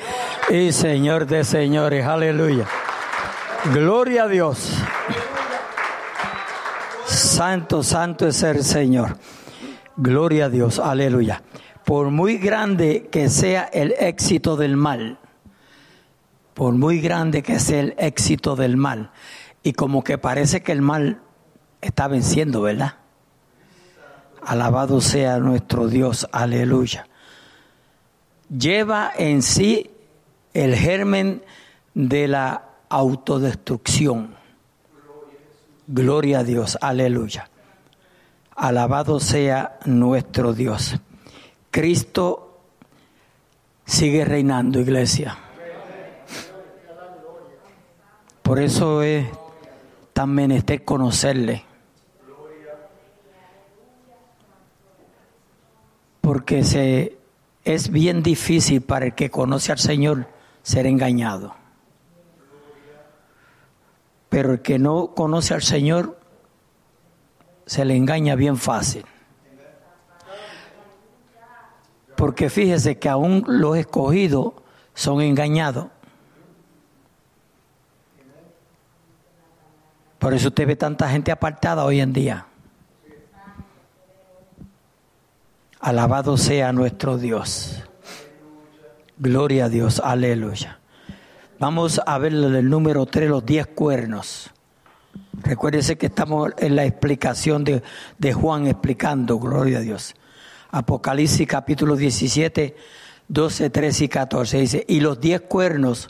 [0.49, 2.05] y Señor de Señores.
[2.05, 2.65] Aleluya.
[3.73, 4.71] Gloria a Dios.
[7.05, 9.17] Santo, santo es el Señor.
[9.97, 10.79] Gloria a Dios.
[10.79, 11.41] Aleluya.
[11.83, 15.19] Por muy grande que sea el éxito del mal,
[16.55, 19.11] por muy grande que sea el éxito del mal,
[19.61, 21.19] y como que parece que el mal
[21.81, 22.95] está venciendo, ¿verdad?
[24.41, 27.07] Alabado sea nuestro Dios, aleluya.
[28.49, 29.91] Lleva en sí
[30.53, 31.43] el germen
[31.93, 34.35] de la autodestrucción.
[35.87, 37.49] Gloria a Dios, aleluya.
[38.55, 40.95] Alabado sea nuestro Dios.
[41.69, 42.61] Cristo
[43.85, 45.37] sigue reinando, iglesia.
[48.45, 49.27] Por eso es
[50.13, 51.65] tan menester conocerle.
[56.21, 57.17] Porque se,
[57.63, 60.27] es bien difícil para el que conoce al Señor
[60.61, 61.55] ser engañado.
[64.29, 66.19] Pero el que no conoce al Señor
[67.65, 69.05] se le engaña bien fácil.
[72.15, 74.53] Porque fíjese que aún los escogidos
[74.93, 75.87] son engañados.
[80.19, 82.45] Por eso usted ve tanta gente apartada hoy en día.
[85.79, 87.83] Alabado sea nuestro Dios.
[89.17, 90.79] Gloria a Dios, aleluya.
[91.59, 94.51] Vamos a ver el número 3, los 10 cuernos.
[95.41, 97.83] Recuérdese que estamos en la explicación de,
[98.17, 100.15] de Juan explicando, gloria a Dios.
[100.71, 102.75] Apocalipsis capítulo 17,
[103.27, 106.09] 12, 13 y 14 dice, y los 10 cuernos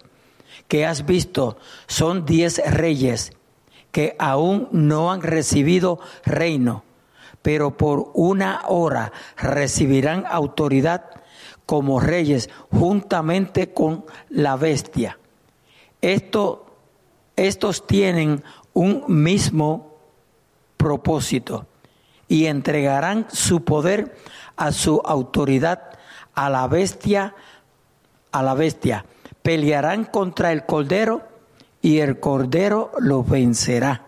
[0.68, 3.32] que has visto son 10 reyes
[3.96, 6.84] que aún no han recibido reino,
[7.42, 11.12] pero por una hora recibirán autoridad
[11.66, 15.18] como reyes juntamente con la bestia.
[16.02, 16.76] Esto,
[17.38, 18.44] estos tienen
[18.74, 19.96] un mismo
[20.76, 21.66] propósito
[22.28, 24.18] y entregarán su poder
[24.58, 25.98] a su autoridad
[26.34, 27.34] a la bestia,
[28.34, 29.06] a la bestia.
[29.42, 31.35] Pelearán contra el cordero
[31.86, 34.08] y el cordero los vencerá.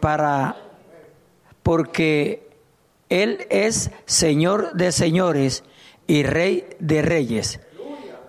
[0.00, 0.56] Para
[1.62, 2.48] porque
[3.10, 5.62] él es Señor de señores
[6.06, 7.60] y Rey de reyes.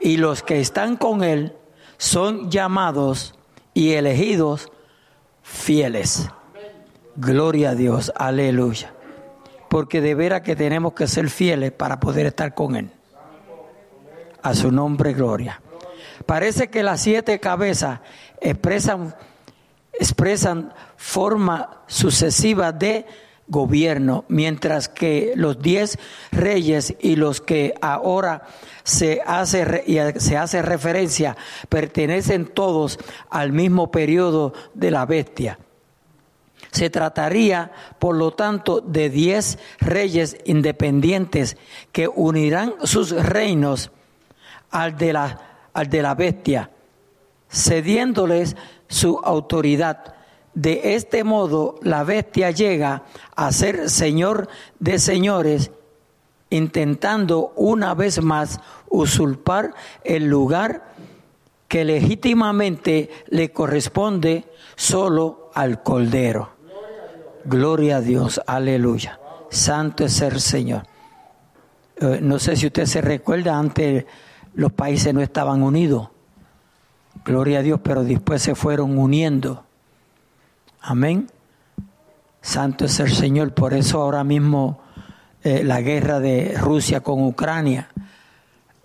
[0.01, 1.53] Y los que están con él
[1.97, 3.35] son llamados
[3.73, 4.69] y elegidos
[5.41, 6.27] fieles.
[7.15, 8.93] Gloria a Dios, aleluya.
[9.69, 12.91] Porque de veras que tenemos que ser fieles para poder estar con Él.
[14.41, 15.61] A su nombre, gloria.
[16.25, 17.99] Parece que las siete cabezas
[18.41, 19.15] expresan,
[19.93, 23.05] expresan forma sucesiva de
[23.49, 25.97] gobierno, mientras que los diez
[26.31, 28.43] reyes y los que ahora
[28.83, 29.83] se hace,
[30.19, 31.35] se hace referencia
[31.67, 32.99] pertenecen todos
[33.29, 35.57] al mismo periodo de la bestia.
[36.71, 41.57] Se trataría, por lo tanto, de diez reyes independientes
[41.91, 43.89] que unirán sus reinos
[44.69, 46.71] al de la, al de la bestia,
[47.49, 48.55] cediéndoles
[48.87, 50.15] su autoridad
[50.53, 53.03] de este modo, la bestia llega
[53.35, 54.49] a ser señor
[54.79, 55.71] de señores,
[56.49, 58.59] intentando una vez más
[58.89, 60.95] usurpar el lugar
[61.67, 64.45] que legítimamente le corresponde
[64.75, 66.49] solo al Cordero.
[67.45, 69.19] Gloria a Dios, aleluya.
[69.49, 70.83] Santo es el Señor.
[71.95, 74.05] Eh, no sé si usted se recuerda, antes
[74.53, 76.09] los países no estaban unidos.
[77.25, 79.63] Gloria a Dios, pero después se fueron uniendo.
[80.81, 81.29] Amén.
[82.41, 83.53] Santo es el Señor.
[83.53, 84.81] Por eso ahora mismo
[85.43, 87.89] eh, la guerra de Rusia con Ucrania,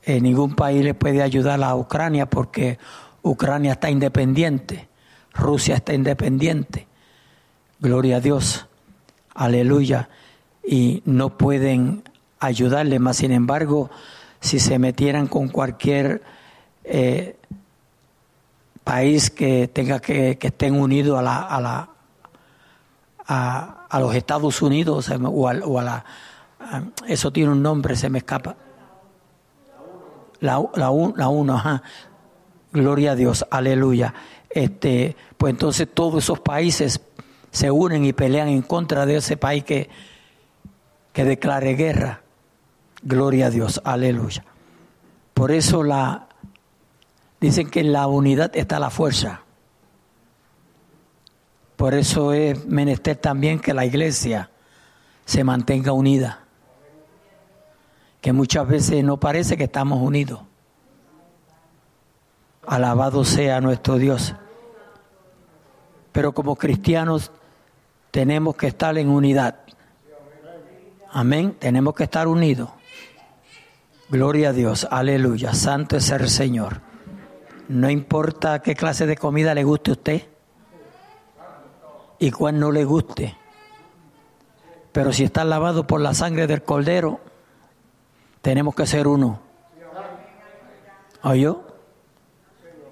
[0.03, 2.79] eh, ningún país le puede ayudar a Ucrania porque
[3.23, 4.89] Ucrania está independiente,
[5.33, 6.87] Rusia está independiente.
[7.81, 8.67] Gloria a Dios.
[9.35, 10.09] Aleluya.
[10.67, 12.03] Y no pueden
[12.39, 13.91] ayudarle, más sin embargo,
[14.45, 16.23] si se metieran con cualquier
[16.85, 17.39] eh,
[18.85, 21.89] país que tenga que, que estén unidos a la, a la
[23.27, 26.05] a, los Estados Unidos o a, o a la
[27.09, 28.55] eso tiene un nombre se me escapa.
[30.41, 31.83] La, la, la uno ajá.
[32.71, 34.13] Gloria a Dios aleluya.
[34.51, 37.01] Este pues entonces todos esos países
[37.51, 39.89] se unen y pelean en contra de ese país que
[41.15, 42.24] que declare guerra
[43.05, 44.45] gloria a Dios aleluya
[45.33, 46.29] por eso la
[47.45, 49.43] Dicen que en la unidad está la fuerza.
[51.77, 54.49] Por eso es menester también que la iglesia
[55.27, 56.41] se mantenga unida.
[58.23, 60.41] Que muchas veces no parece que estamos unidos.
[62.67, 64.35] Alabado sea nuestro Dios.
[66.13, 67.31] Pero como cristianos
[68.11, 69.57] tenemos que estar en unidad.
[71.13, 71.55] Amén.
[71.59, 72.71] Tenemos que estar unidos.
[74.15, 74.87] Gloria a Dios.
[74.93, 75.55] Aleluya.
[75.55, 76.83] Santo es el Señor.
[77.67, 80.23] No importa qué clase de comida le guste a usted
[82.21, 83.37] y cuál no le guste.
[84.93, 87.19] Pero si está lavado por la sangre del Cordero,
[88.41, 89.41] tenemos que ser uno.
[91.25, 91.65] ¿Oyó?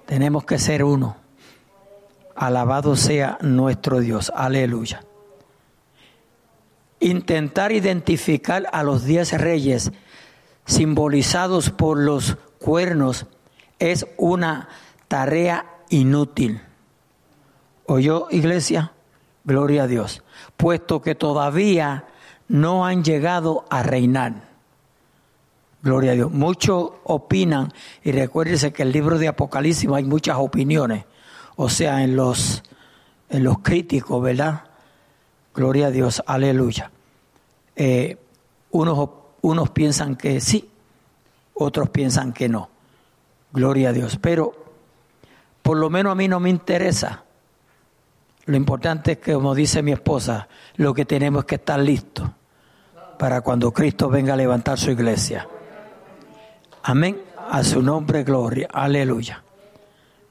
[0.06, 1.18] Tenemos que ser uno.
[2.34, 4.32] Alabado sea nuestro Dios.
[4.34, 5.04] Aleluya.
[6.98, 9.92] Intentar identificar a los diez reyes
[10.66, 13.26] simbolizados por los cuernos
[13.78, 14.68] es una
[15.08, 16.60] tarea inútil.
[17.86, 18.92] ¿Oyó, iglesia?
[19.44, 20.22] Gloria a Dios.
[20.56, 22.06] Puesto que todavía
[22.48, 24.50] no han llegado a reinar.
[25.82, 26.30] Gloria a Dios.
[26.30, 27.72] Muchos opinan,
[28.04, 31.04] y recuérdense que el libro de Apocalipsis hay muchas opiniones,
[31.56, 32.62] o sea, en los,
[33.28, 34.62] en los críticos, ¿verdad?
[35.54, 36.92] Gloria a Dios, aleluya.
[37.74, 38.16] Eh,
[38.70, 39.08] unos,
[39.42, 40.68] unos piensan que sí,
[41.54, 42.70] otros piensan que no.
[43.52, 44.18] Gloria a Dios.
[44.20, 44.52] Pero
[45.62, 47.24] por lo menos a mí no me interesa.
[48.46, 52.28] Lo importante es que, como dice mi esposa, lo que tenemos es que estar listos
[53.18, 55.46] para cuando Cristo venga a levantar su iglesia.
[56.82, 57.22] Amén.
[57.50, 58.68] A su nombre, gloria.
[58.72, 59.44] Aleluya.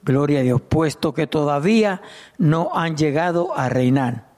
[0.03, 0.61] Gloria a Dios.
[0.61, 2.01] Puesto que todavía
[2.37, 4.30] no han llegado a reinar.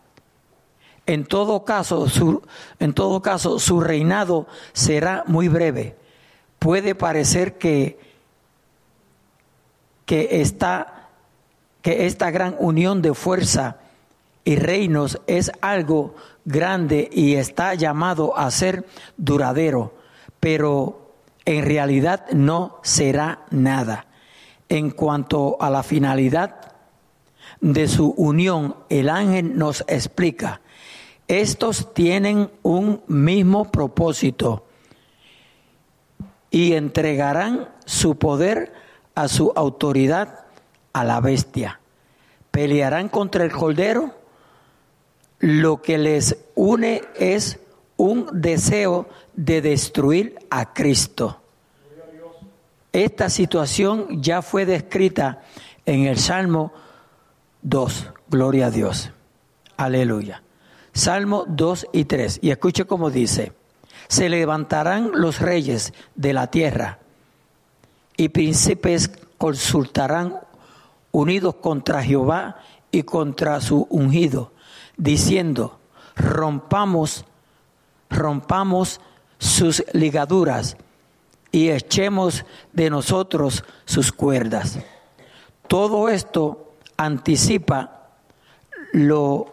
[1.06, 2.41] En todo caso, su,
[2.80, 5.97] en todo caso, su reinado será muy breve.
[6.60, 7.99] Puede parecer que
[10.06, 10.45] que
[11.82, 13.78] que esta gran unión de fuerza
[14.45, 18.86] y reinos es algo grande y está llamado a ser
[19.18, 19.93] duradero,
[20.39, 21.12] pero
[21.45, 24.08] en realidad no será nada.
[24.70, 26.74] En cuanto a la finalidad
[27.62, 30.62] de su unión, el ángel nos explica,
[31.28, 34.66] estos tienen un mismo propósito
[36.52, 38.74] y entregarán su poder
[39.16, 40.46] a su autoridad
[40.94, 41.80] a la bestia.
[42.52, 44.14] Pelearán contra el cordero.
[45.40, 47.60] Lo que les une es
[47.98, 51.42] un deseo de destruir a Cristo.
[52.92, 55.42] Esta situación ya fue descrita
[55.86, 56.72] en el Salmo
[57.64, 58.12] 2.
[58.30, 59.12] Gloria a Dios.
[59.76, 60.44] Aleluya.
[60.94, 62.39] Salmo 2 y 3.
[62.41, 63.54] Y escuche cómo dice.
[64.08, 67.00] Se levantarán los reyes de la tierra
[68.18, 70.39] y príncipes consultarán
[71.12, 72.58] unidos contra Jehová
[72.91, 74.52] y contra su ungido,
[74.98, 75.80] diciendo,
[76.16, 77.26] rompamos,
[78.10, 79.02] rompamos
[79.39, 80.78] sus ligaduras
[81.52, 84.80] y echemos de nosotros sus cuerdas.
[85.68, 88.10] Todo esto anticipa
[88.91, 89.53] lo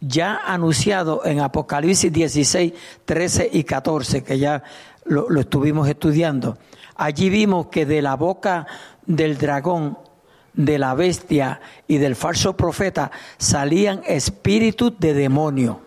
[0.00, 2.72] ya anunciado en Apocalipsis 16,
[3.04, 4.62] 13 y 14, que ya
[5.04, 6.58] lo, lo estuvimos estudiando
[6.98, 8.66] Allí vimos que de la boca
[9.06, 9.96] del dragón,
[10.52, 15.80] de la bestia y del falso profeta salían espíritus de demonio.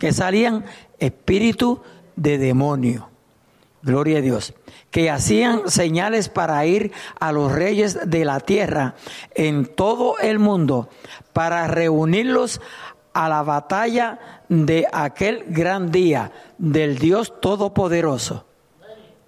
[0.00, 0.64] Que salían
[0.98, 1.78] espíritus
[2.16, 3.08] de demonio.
[3.82, 4.52] Gloria a Dios.
[4.90, 6.90] Que hacían señales para ir
[7.20, 8.96] a los reyes de la tierra
[9.36, 10.88] en todo el mundo
[11.32, 12.60] para reunirlos
[13.12, 18.46] a la batalla de aquel gran día del Dios Todopoderoso.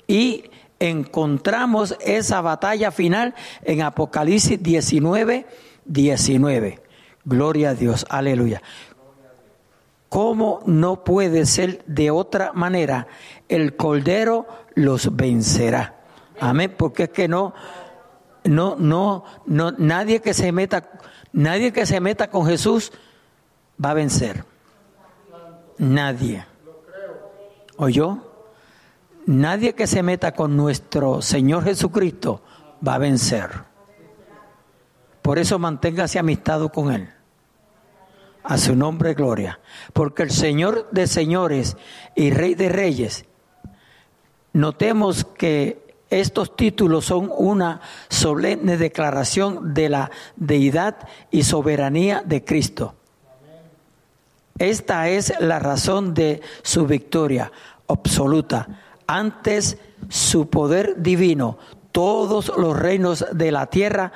[0.06, 5.46] Y encontramos esa batalla final en Apocalipsis 19,
[5.84, 6.80] 19.
[7.24, 8.62] Gloria a Dios, aleluya.
[10.08, 13.08] ¿Cómo no puede ser de otra manera?
[13.48, 15.96] El Cordero los vencerá.
[16.38, 17.54] Amén, porque es que no,
[18.44, 20.90] no, no, no, nadie que se meta,
[21.32, 22.92] nadie que se meta con Jesús
[23.82, 24.44] va a vencer.
[25.78, 26.44] Nadie.
[27.76, 28.18] ¿Oyó?
[29.26, 32.42] Nadie que se meta con nuestro Señor Jesucristo
[32.86, 33.50] va a vencer.
[35.22, 37.08] Por eso manténgase amistado con Él.
[38.42, 39.58] A su nombre, gloria.
[39.94, 41.78] Porque el Señor de señores
[42.14, 43.24] y Rey de reyes,
[44.52, 52.94] notemos que estos títulos son una solemne declaración de la deidad y soberanía de Cristo.
[54.58, 57.50] Esta es la razón de su victoria
[57.88, 58.68] absoluta
[59.06, 59.78] antes
[60.08, 61.58] su poder divino,
[61.92, 64.12] todos los reinos de la tierra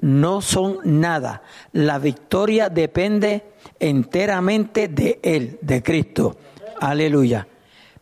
[0.00, 1.42] no son nada.
[1.72, 3.44] La victoria depende
[3.78, 6.36] enteramente de Él, de Cristo.
[6.80, 7.46] Aleluya.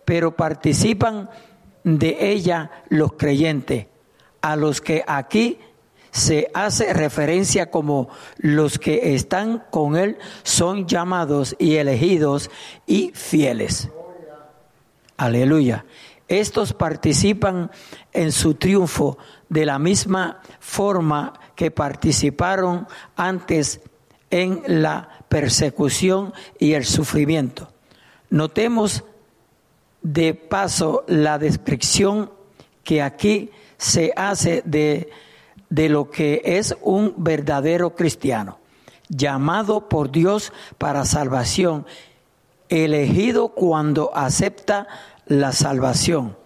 [0.04, 1.30] Pero participan
[1.84, 3.86] de ella los creyentes,
[4.42, 5.58] a los que aquí
[6.14, 8.08] se hace referencia como
[8.38, 12.52] los que están con Él son llamados y elegidos
[12.86, 13.88] y fieles.
[15.16, 15.84] Aleluya.
[16.28, 17.72] Estos participan
[18.12, 22.86] en su triunfo de la misma forma que participaron
[23.16, 23.80] antes
[24.30, 27.72] en la persecución y el sufrimiento.
[28.30, 29.02] Notemos
[30.00, 32.30] de paso la descripción
[32.84, 35.10] que aquí se hace de,
[35.74, 38.58] de lo que es un verdadero cristiano,
[39.08, 41.84] llamado por Dios para salvación,
[42.68, 44.86] elegido cuando acepta
[45.26, 46.36] la salvación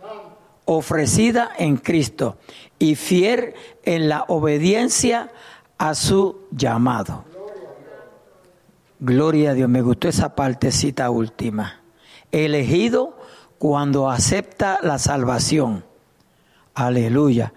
[0.65, 2.39] ofrecida en Cristo
[2.79, 3.55] y fiel
[3.85, 5.31] en la obediencia
[5.77, 7.25] a su llamado.
[9.01, 11.83] Gloria a Dios, me gustó esa partecita última.
[12.33, 13.17] Elegido
[13.59, 15.85] cuando acepta la salvación.
[16.75, 17.53] Aleluya.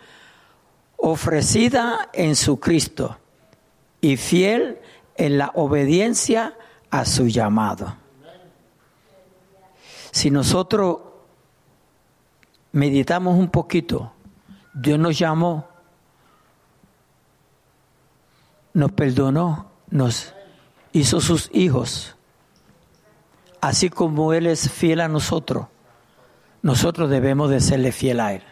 [1.02, 3.18] Ofrecida en su Cristo
[4.02, 4.80] y fiel
[5.16, 6.56] en la obediencia
[6.90, 7.96] a su llamado.
[10.12, 11.00] Si nosotros
[12.72, 14.12] meditamos un poquito,
[14.74, 15.68] Dios nos llamó,
[18.74, 20.34] nos perdonó, nos
[20.94, 22.16] hizo sus hijos,
[23.60, 25.68] así como Él es fiel a nosotros,
[26.62, 28.44] nosotros debemos de serle fiel a Él.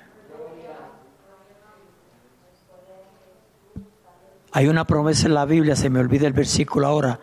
[4.51, 7.19] Hay una promesa en la Biblia, se me olvida el versículo ahora,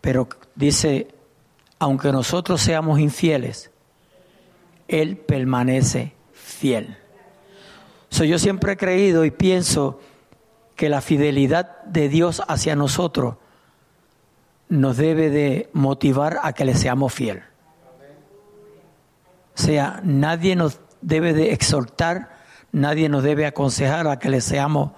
[0.00, 1.08] pero dice,
[1.78, 3.70] aunque nosotros seamos infieles,
[4.88, 6.98] Él permanece fiel.
[8.10, 10.00] So, yo siempre he creído y pienso
[10.76, 13.36] que la fidelidad de Dios hacia nosotros
[14.68, 17.42] nos debe de motivar a que le seamos fiel.
[19.56, 22.30] O sea, nadie nos debe de exhortar,
[22.72, 24.92] nadie nos debe aconsejar a que le seamos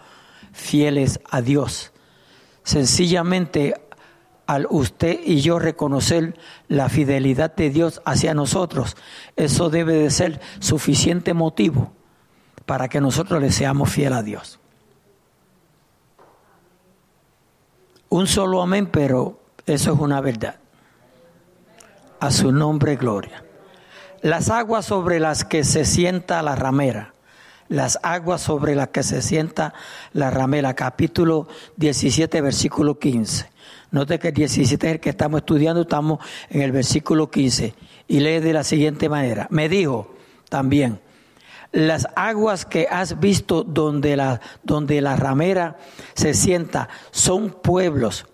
[0.53, 1.93] fieles a Dios.
[2.63, 3.75] Sencillamente,
[4.47, 6.39] al usted y yo reconocer
[6.69, 8.97] la fidelidad de Dios hacia nosotros,
[9.37, 11.93] eso debe de ser suficiente motivo
[12.67, 14.59] para que nosotros le seamos fieles a Dios.
[18.09, 20.57] Un solo amén, pero eso es una verdad.
[22.21, 23.43] A su nombre, gloria.
[24.21, 27.15] Las aguas sobre las que se sienta la ramera.
[27.73, 29.73] Las aguas sobre las que se sienta
[30.13, 30.75] la ramera.
[30.75, 31.49] Capítulo
[31.79, 33.51] 17, versículo 15.
[33.93, 36.19] Note que el 17 es el que estamos estudiando, estamos
[36.51, 37.73] en el versículo 15.
[38.09, 39.47] Y lee de la siguiente manera.
[39.49, 40.15] Me dijo
[40.51, 41.01] también,
[41.73, 45.79] las aguas que has visto donde la, donde la ramera
[46.13, 48.27] se sienta son pueblos,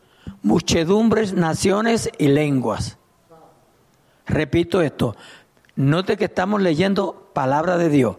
[0.43, 2.99] muchedumbres, naciones y lenguas.
[4.27, 5.15] Repito esto,
[5.77, 8.17] note que estamos leyendo palabra de Dios.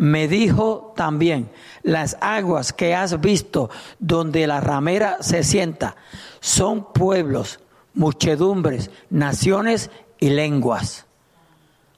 [0.00, 1.50] Me dijo también,
[1.82, 5.94] las aguas que has visto donde la ramera se sienta
[6.40, 7.60] son pueblos,
[7.92, 11.04] muchedumbres, naciones y lenguas.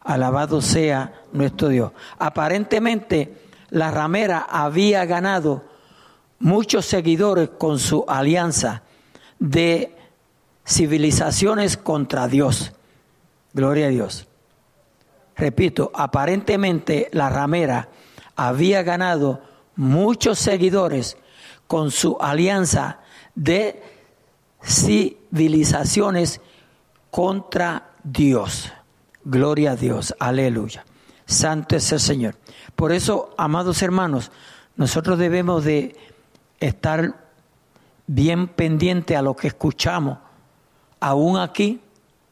[0.01, 1.93] Alabado sea nuestro Dios.
[2.19, 3.37] Aparentemente
[3.71, 5.63] la ramera había ganado
[6.41, 8.83] muchos seguidores con su alianza
[9.39, 9.95] de
[10.67, 12.73] civilizaciones contra Dios.
[13.53, 14.27] Gloria a Dios.
[15.37, 17.89] Repito, aparentemente la ramera
[18.37, 19.43] había ganado
[19.77, 21.17] muchos seguidores
[21.67, 23.01] con su alianza
[23.35, 23.83] de
[24.63, 26.41] civilizaciones
[27.11, 28.73] contra Dios.
[29.25, 30.85] Gloria a Dios, aleluya.
[31.25, 32.37] Santo es el Señor.
[32.77, 34.31] Por eso, amados hermanos,
[34.77, 35.97] nosotros debemos de
[36.61, 37.15] estar
[38.07, 40.19] bien pendientes a lo que escuchamos,
[41.01, 41.81] aún aquí,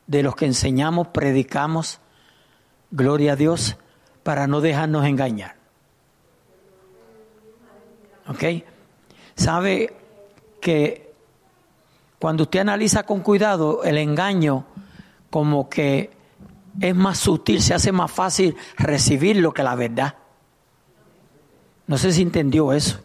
[0.06, 2.00] de los que enseñamos, predicamos,
[2.90, 3.76] gloria a Dios,
[4.22, 5.56] para no dejarnos engañar.
[8.28, 8.44] ¿Ok?
[9.34, 9.94] Sabe
[10.60, 11.12] que
[12.18, 14.66] cuando usted analiza con cuidado el engaño,
[15.30, 16.10] como que
[16.80, 20.14] es más sutil, se hace más fácil recibirlo que la verdad.
[21.86, 23.00] No sé si entendió eso.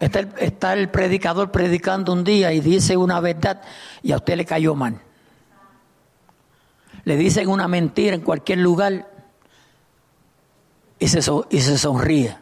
[0.00, 3.62] Está el, está el, predicador predicando un día y dice una verdad
[4.02, 5.00] y a usted le cayó mal.
[7.08, 9.10] Le dicen una mentira en cualquier lugar
[10.98, 12.36] y se, sonríe.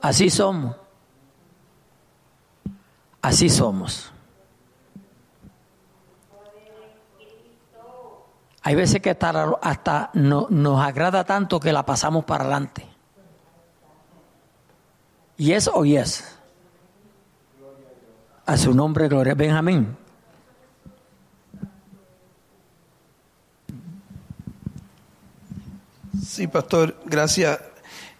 [0.00, 0.74] Así somos.
[3.20, 4.10] Así somos.
[8.62, 12.86] Hay veces que hasta, hasta no- nos agrada tanto que la pasamos para adelante.
[15.36, 16.38] Yes o yes.
[18.46, 19.34] A su nombre, gloria.
[19.34, 20.05] Benjamín.
[26.24, 27.58] Sí, pastor, gracias.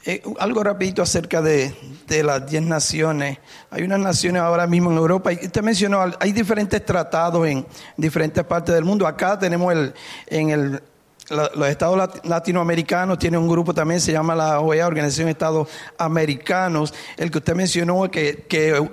[0.04, 1.74] Eh, algo rapidito acerca de,
[2.06, 3.38] de las diez naciones.
[3.70, 7.66] Hay unas naciones ahora mismo en Europa, y usted mencionó, hay diferentes tratados en
[7.96, 9.06] diferentes partes del mundo.
[9.06, 9.94] Acá tenemos el,
[10.28, 10.82] en el,
[11.28, 15.68] los estados lat- latinoamericanos, tiene un grupo también, se llama la OEA, Organización de Estados
[15.98, 18.88] Americanos, el que usted mencionó, que, que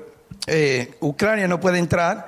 [0.47, 2.27] eh, Ucrania no puede entrar.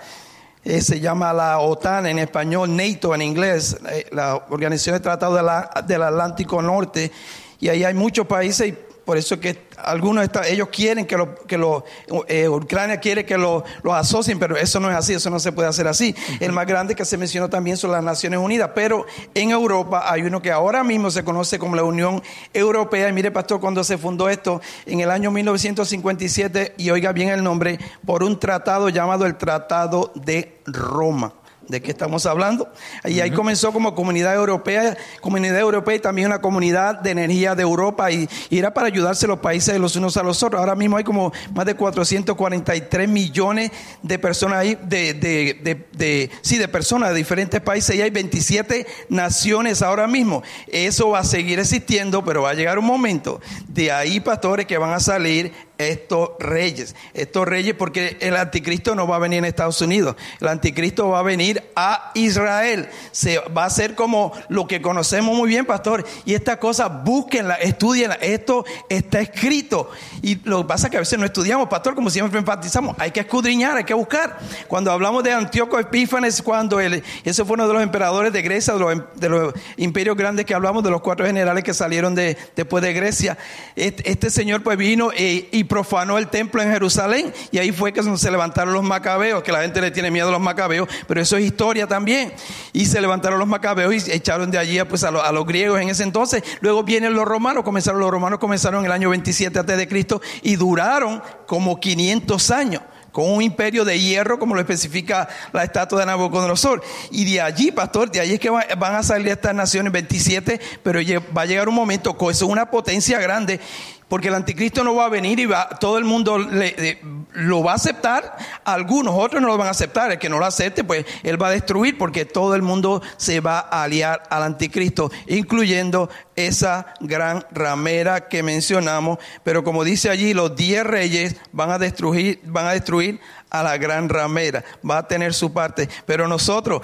[0.67, 5.35] Eh, se llama la OTAN en español, NATO en inglés, eh, la Organización de Tratado
[5.35, 7.11] de la- del Atlántico Norte,
[7.59, 8.73] y ahí hay muchos países,
[9.05, 11.85] por eso que algunos está- ellos quieren que lo, que lo
[12.27, 15.51] eh, Ucrania quiere que lo, los asocien, pero eso no es así, eso no se
[15.51, 16.15] puede hacer así.
[16.39, 20.23] El más grande que se mencionó también son las Naciones Unidas, pero en Europa hay
[20.23, 22.21] uno que ahora mismo se conoce como la Unión
[22.53, 27.29] Europea, y mire pastor, cuando se fundó esto en el año 1957, y oiga bien
[27.29, 31.33] el nombre, por un tratado llamado el Tratado de Roma.
[31.67, 32.71] ¿De qué estamos hablando?
[33.05, 37.63] Y ahí comenzó como comunidad europea, comunidad europea y también una comunidad de energía de
[37.63, 40.59] Europa y, y era para ayudarse los países de los unos a los otros.
[40.59, 43.71] Ahora mismo hay como más de 443 millones
[44.03, 48.11] de personas ahí, de, de, de, de- sí, de personas de diferentes países y hay
[48.11, 50.43] 27 naciones ahora mismo.
[50.67, 54.77] Eso va a seguir existiendo, pero va a llegar un momento de ahí, pastores, que
[54.77, 59.45] van a salir estos reyes, estos reyes porque el anticristo no va a venir en
[59.45, 64.67] Estados Unidos, el anticristo va a venir a Israel, se va a ser como lo
[64.67, 69.89] que conocemos muy bien, pastor, y esta cosa búsquenla, estudienla, esto está escrito,
[70.21, 73.11] y lo que pasa es que a veces no estudiamos, pastor, como siempre enfatizamos, hay
[73.11, 77.67] que escudriñar, hay que buscar, cuando hablamos de Antíoco Epífanes, cuando él, ese fue uno
[77.67, 81.01] de los emperadores de Grecia, de los, de los imperios grandes que hablamos, de los
[81.01, 83.37] cuatro generales que salieron de, después de Grecia,
[83.75, 87.91] este, este señor pues vino eh, y profanó el templo en Jerusalén y ahí fue
[87.93, 91.21] que se levantaron los macabeos, que la gente le tiene miedo a los macabeos, pero
[91.21, 92.33] eso es historia también.
[92.73, 95.81] Y se levantaron los macabeos y echaron de allí pues, a, los, a los griegos
[95.81, 96.43] en ese entonces.
[96.61, 100.21] Luego vienen los romanos, comenzaron los romanos comenzaron en el año 27 antes de Cristo
[100.41, 106.01] y duraron como 500 años con un imperio de hierro, como lo especifica la estatua
[106.01, 106.83] de Nabucodonosor.
[107.11, 110.59] Y de allí, pastor, de allí es que va- van a salir estas naciones 27,
[110.83, 110.99] pero
[111.33, 113.61] va a llegar un momento, es una potencia grande,
[114.07, 116.99] porque el anticristo no va a venir y va, todo el mundo le- le-
[117.33, 120.45] lo va a aceptar, algunos, otros no lo van a aceptar, el que no lo
[120.45, 124.43] acepte, pues él va a destruir, porque todo el mundo se va a aliar al
[124.43, 131.71] anticristo, incluyendo esa gran ramera que mencionamos, pero como dice allí, los diez reyes van
[131.71, 136.27] a destruir, van a destruir a la gran ramera, va a tener su parte, pero
[136.27, 136.81] nosotros,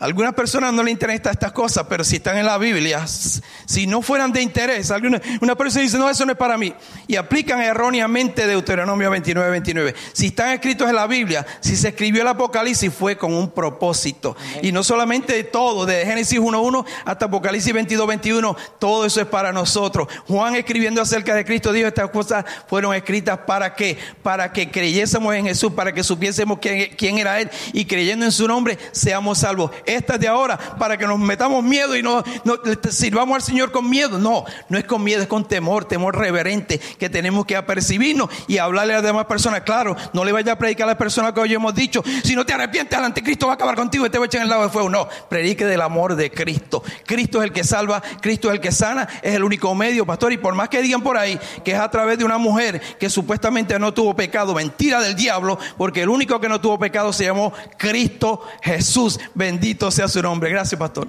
[0.00, 4.00] algunas personas no le interesan estas cosas, pero si están en la Biblia, si no
[4.00, 6.72] fueran de interés, alguna, una persona dice, no, eso no es para mí,
[7.06, 9.94] y aplican erróneamente Deuteronomio 29, 29.
[10.14, 14.36] Si están escritos en la Biblia, si se escribió el Apocalipsis, fue con un propósito.
[14.62, 19.26] Y no solamente de todo, de Génesis 1.1 hasta Apocalipsis 22, 21, todo eso es
[19.26, 20.08] para nosotros.
[20.26, 23.98] Juan escribiendo acerca de Cristo dijo, estas cosas fueron escritas para qué?
[24.22, 28.32] Para que creyésemos en Jesús, para que supiésemos quién, quién era Él, y creyendo en
[28.32, 29.70] su nombre, seamos salvos.
[29.90, 32.22] Esta es de ahora, para que nos metamos miedo y no,
[32.64, 34.18] le sirvamos al Señor con miedo.
[34.18, 38.58] No, no es con miedo, es con temor, temor reverente, que tenemos que apercibirnos y
[38.58, 39.62] hablarle a las demás personas.
[39.62, 42.46] Claro, no le vaya a predicar a las personas que hoy hemos dicho, si no
[42.46, 44.50] te arrepientes, el anticristo va a acabar contigo y te va a echar en el
[44.50, 44.88] lago de fuego.
[44.88, 46.82] No, predique del amor de Cristo.
[47.04, 50.32] Cristo es el que salva, Cristo es el que sana, es el único medio, pastor.
[50.32, 53.10] Y por más que digan por ahí que es a través de una mujer que
[53.10, 57.24] supuestamente no tuvo pecado, mentira del diablo, porque el único que no tuvo pecado se
[57.24, 59.18] llamó Cristo Jesús.
[59.34, 60.50] Bendito sea su nombre.
[60.50, 61.08] Gracias, pastor.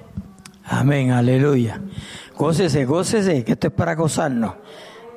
[0.63, 1.81] Amén, aleluya.
[2.37, 4.53] Gócese, gócese, que esto es para gozarnos.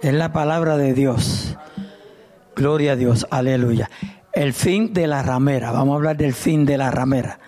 [0.02, 1.56] Es la palabra de Dios.
[2.56, 3.90] Gloria a Dios, aleluya.
[4.32, 7.38] El fin de la ramera, vamos a hablar del fin de la ramera.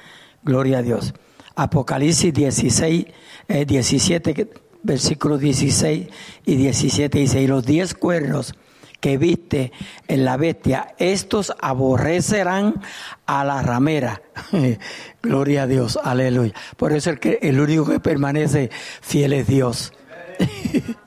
[0.43, 1.15] Gloria a Dios.
[1.55, 3.07] Apocalipsis 16,
[3.49, 4.49] eh, 17, que-
[4.83, 6.09] versículos 16
[6.45, 8.55] y 17 dice, y los diez cuernos
[9.01, 9.73] que viste
[10.09, 12.83] en la bestia, estos aborrecerán
[13.27, 14.23] a la ramera.
[15.23, 16.55] Gloria a Dios, aleluya.
[16.77, 18.71] Por eso el, que, el único que permanece
[19.01, 19.93] fiel es Dios.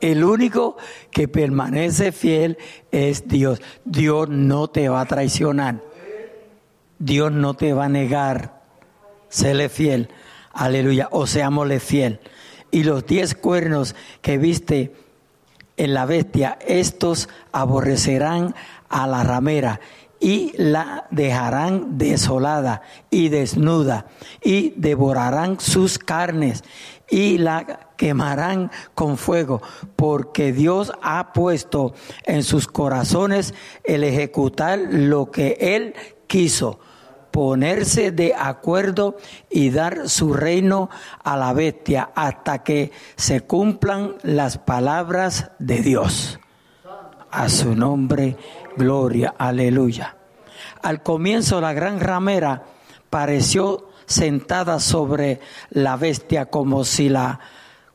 [0.00, 0.76] El único
[1.10, 2.56] que permanece fiel
[2.92, 3.60] es Dios.
[3.84, 5.82] Dios no te va a traicionar.
[7.00, 8.62] Dios no te va a negar.
[9.28, 10.08] Séle fiel.
[10.52, 11.08] Aleluya.
[11.10, 12.20] O seámosle fiel.
[12.70, 14.92] Y los diez cuernos que viste
[15.78, 18.54] en la bestia, estos aborrecerán
[18.88, 19.80] a la ramera
[20.20, 24.06] y la dejarán desolada y desnuda
[24.42, 26.64] y devorarán sus carnes
[27.08, 29.62] y la quemarán con fuego,
[29.96, 33.54] porque Dios ha puesto en sus corazones
[33.84, 35.94] el ejecutar lo que Él
[36.26, 36.80] quiso,
[37.38, 39.16] ponerse de acuerdo
[39.48, 40.90] y dar su reino
[41.22, 46.40] a la bestia hasta que se cumplan las palabras de Dios.
[47.30, 48.36] A su nombre,
[48.76, 50.16] gloria, aleluya.
[50.82, 52.64] Al comienzo la gran ramera
[53.08, 55.38] pareció sentada sobre
[55.70, 57.38] la bestia como si la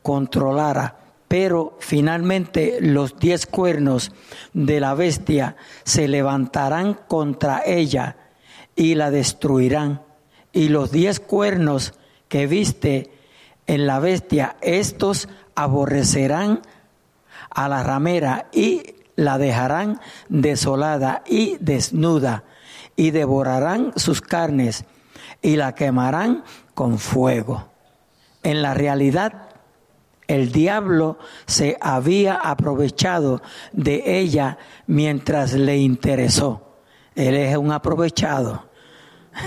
[0.01, 0.95] controlara,
[1.27, 4.13] pero finalmente los diez cuernos
[4.53, 8.15] de la bestia se levantarán contra ella
[8.75, 10.01] y la destruirán.
[10.51, 11.93] Y los diez cuernos
[12.27, 13.11] que viste
[13.67, 16.61] en la bestia, estos aborrecerán
[17.49, 19.99] a la ramera y la dejarán
[20.29, 22.43] desolada y desnuda,
[22.95, 24.85] y devorarán sus carnes
[25.41, 26.43] y la quemarán
[26.73, 27.69] con fuego.
[28.41, 29.49] En la realidad,
[30.27, 34.57] el diablo se había aprovechado de ella
[34.87, 36.72] mientras le interesó.
[37.15, 38.65] Él es un aprovechado,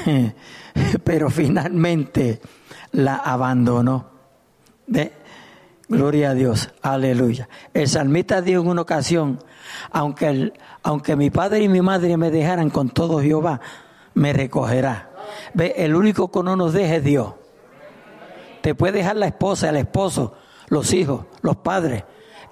[1.05, 2.41] pero finalmente
[2.93, 4.11] la abandonó.
[5.89, 7.49] Gloria a Dios, aleluya.
[7.73, 9.39] El salmista dijo en una ocasión,
[9.93, 10.53] aunque,
[10.83, 13.61] aunque mi padre y mi madre me dejaran con todo Jehová,
[14.15, 15.11] me recogerá.
[15.55, 17.35] Ve, el único que no nos deja es Dios.
[18.63, 20.35] Te puede dejar la esposa, el esposo,
[20.69, 22.03] los hijos, los padres,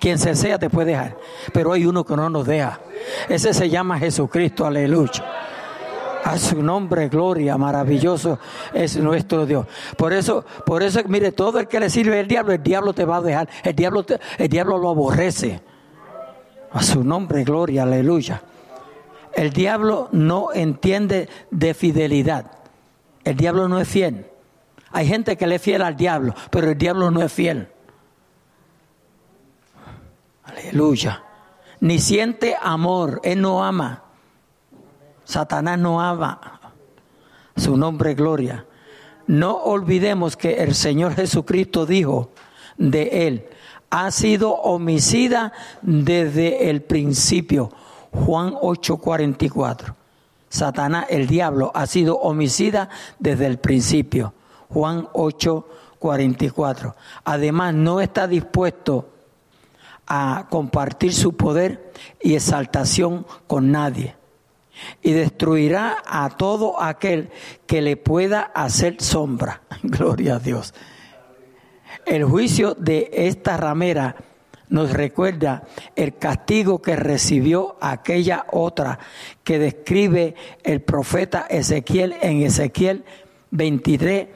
[0.04, 1.16] quien se sea te puede dejar.
[1.54, 2.78] Pero hay uno que no nos deja.
[3.26, 5.24] Ese se llama Jesucristo, aleluya.
[6.22, 8.38] A su nombre, gloria, maravilloso
[8.74, 9.66] es nuestro Dios.
[9.96, 13.06] Por eso, por eso, mire, todo el que le sirve al diablo, el diablo te
[13.06, 13.48] va a dejar.
[13.62, 14.04] El diablo,
[14.36, 15.62] el diablo lo aborrece.
[16.72, 18.42] A su nombre, gloria, aleluya.
[19.32, 22.50] El diablo no entiende de fidelidad.
[23.24, 24.26] El diablo no es fiel.
[24.90, 27.68] Hay gente que le es fiel al diablo, pero el diablo no es fiel.
[30.56, 31.22] Aleluya.
[31.80, 34.02] Ni siente amor, él no ama.
[35.24, 36.60] Satanás no ama.
[37.56, 38.64] Su nombre gloria.
[39.26, 42.30] No olvidemos que el Señor Jesucristo dijo
[42.76, 43.48] de él,
[43.90, 45.52] ha sido homicida
[45.82, 47.70] desde el principio.
[48.12, 49.94] Juan 8:44.
[50.48, 52.88] Satanás, el diablo, ha sido homicida
[53.18, 54.34] desde el principio.
[54.68, 56.94] Juan 8:44.
[57.24, 59.13] Además, no está dispuesto
[60.06, 64.16] a compartir su poder y exaltación con nadie
[65.02, 67.30] y destruirá a todo aquel
[67.66, 69.62] que le pueda hacer sombra.
[69.82, 70.74] Gloria a Dios.
[72.06, 74.16] El juicio de esta ramera
[74.68, 75.62] nos recuerda
[75.94, 78.98] el castigo que recibió aquella otra
[79.42, 83.04] que describe el profeta Ezequiel en Ezequiel
[83.50, 84.26] 23,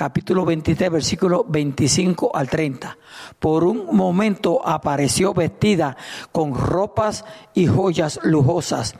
[0.00, 2.96] capítulo 23, versículo 25 al 30.
[3.38, 5.94] Por un momento apareció vestida
[6.32, 8.94] con ropas y joyas lujosas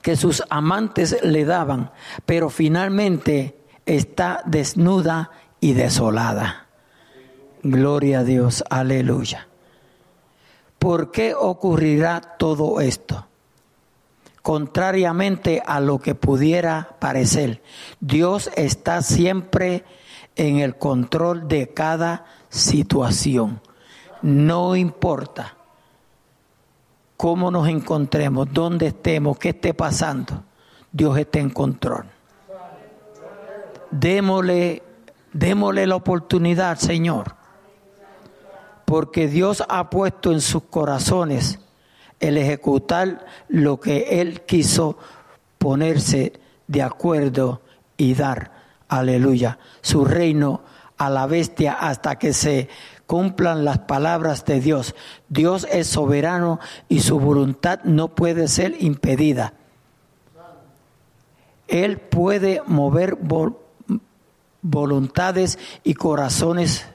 [0.00, 1.90] que sus amantes le daban,
[2.24, 6.68] pero finalmente está desnuda y desolada.
[7.64, 9.48] Gloria a Dios, aleluya.
[10.78, 13.26] ¿Por qué ocurrirá todo esto?
[14.42, 17.62] Contrariamente a lo que pudiera parecer,
[18.00, 19.84] Dios está siempre
[20.36, 23.60] en el control de cada situación.
[24.22, 25.56] No importa
[27.16, 30.44] cómo nos encontremos, dónde estemos, qué esté pasando,
[30.92, 32.06] Dios está en control.
[33.90, 34.82] Démosle,
[35.32, 37.34] démosle la oportunidad, Señor,
[38.84, 41.58] porque Dios ha puesto en sus corazones
[42.20, 44.98] el ejecutar lo que Él quiso
[45.58, 46.32] ponerse
[46.66, 47.62] de acuerdo
[47.96, 48.52] y dar,
[48.88, 50.62] aleluya, su reino
[50.96, 52.68] a la bestia hasta que se
[53.06, 54.94] cumplan las palabras de Dios.
[55.28, 59.54] Dios es soberano y su voluntad no puede ser impedida.
[61.68, 63.18] Él puede mover
[64.62, 66.86] voluntades y corazones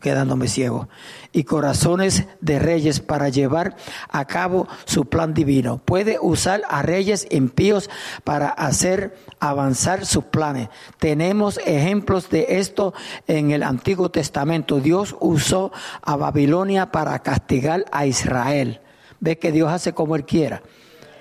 [0.00, 0.88] quedándome ciego,
[1.32, 3.76] y corazones de reyes para llevar
[4.08, 5.78] a cabo su plan divino.
[5.78, 7.90] Puede usar a reyes impíos
[8.24, 10.68] para hacer avanzar sus planes.
[10.98, 12.94] Tenemos ejemplos de esto
[13.26, 14.80] en el Antiguo Testamento.
[14.80, 15.72] Dios usó
[16.02, 18.80] a Babilonia para castigar a Israel.
[19.20, 20.62] Ve que Dios hace como Él quiera.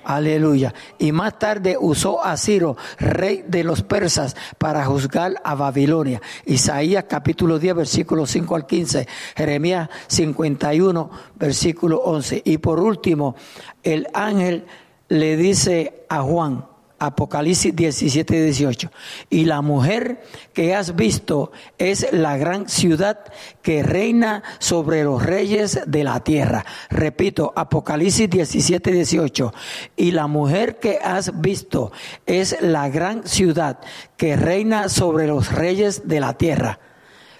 [0.04, 0.74] Aleluya.
[0.98, 6.22] Y más tarde usó a Ciro, rey de los persas, para juzgar a Babilonia.
[6.46, 9.08] Isaías capítulo 10, versículo 5 al 15.
[9.36, 12.42] Jeremías 51, versículo 11.
[12.46, 13.36] Y por último,
[13.84, 14.66] el ángel
[15.10, 16.66] le dice a Juan,
[17.02, 18.92] Apocalipsis 17 y 18.
[19.32, 20.22] Y la mujer
[20.54, 23.20] que has visto es la gran ciudad
[23.64, 26.64] que reina sobre los reyes de la tierra.
[26.92, 29.54] Repito, Apocalipsis 17 y 18.
[29.98, 31.92] Y la mujer que has visto
[32.28, 33.80] es la gran ciudad
[34.16, 36.80] que reina sobre los reyes de la tierra.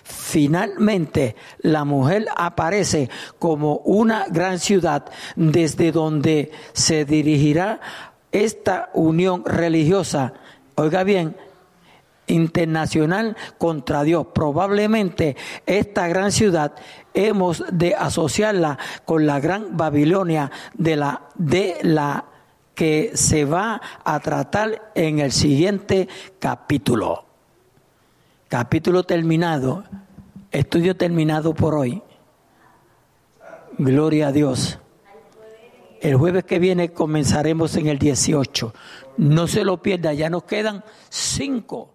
[0.04, 5.06] Finalmente, la mujer aparece como una gran ciudad
[5.36, 7.80] desde donde se dirigirá
[8.32, 10.34] esta unión religiosa,
[10.76, 11.36] oiga bien,
[12.28, 14.28] internacional contra Dios.
[14.34, 16.74] Probablemente esta gran ciudad
[17.14, 22.26] hemos de asociarla con la gran Babilonia de la, de la
[22.74, 26.08] que se va a tratar en el siguiente
[26.40, 27.26] capítulo.
[28.48, 29.84] Capítulo terminado,
[30.52, 32.02] estudio terminado por hoy.
[33.78, 34.81] Gloria a Dios.
[36.02, 38.74] El jueves que viene comenzaremos en el 18.
[39.18, 41.94] No se lo pierda, ya nos quedan cinco.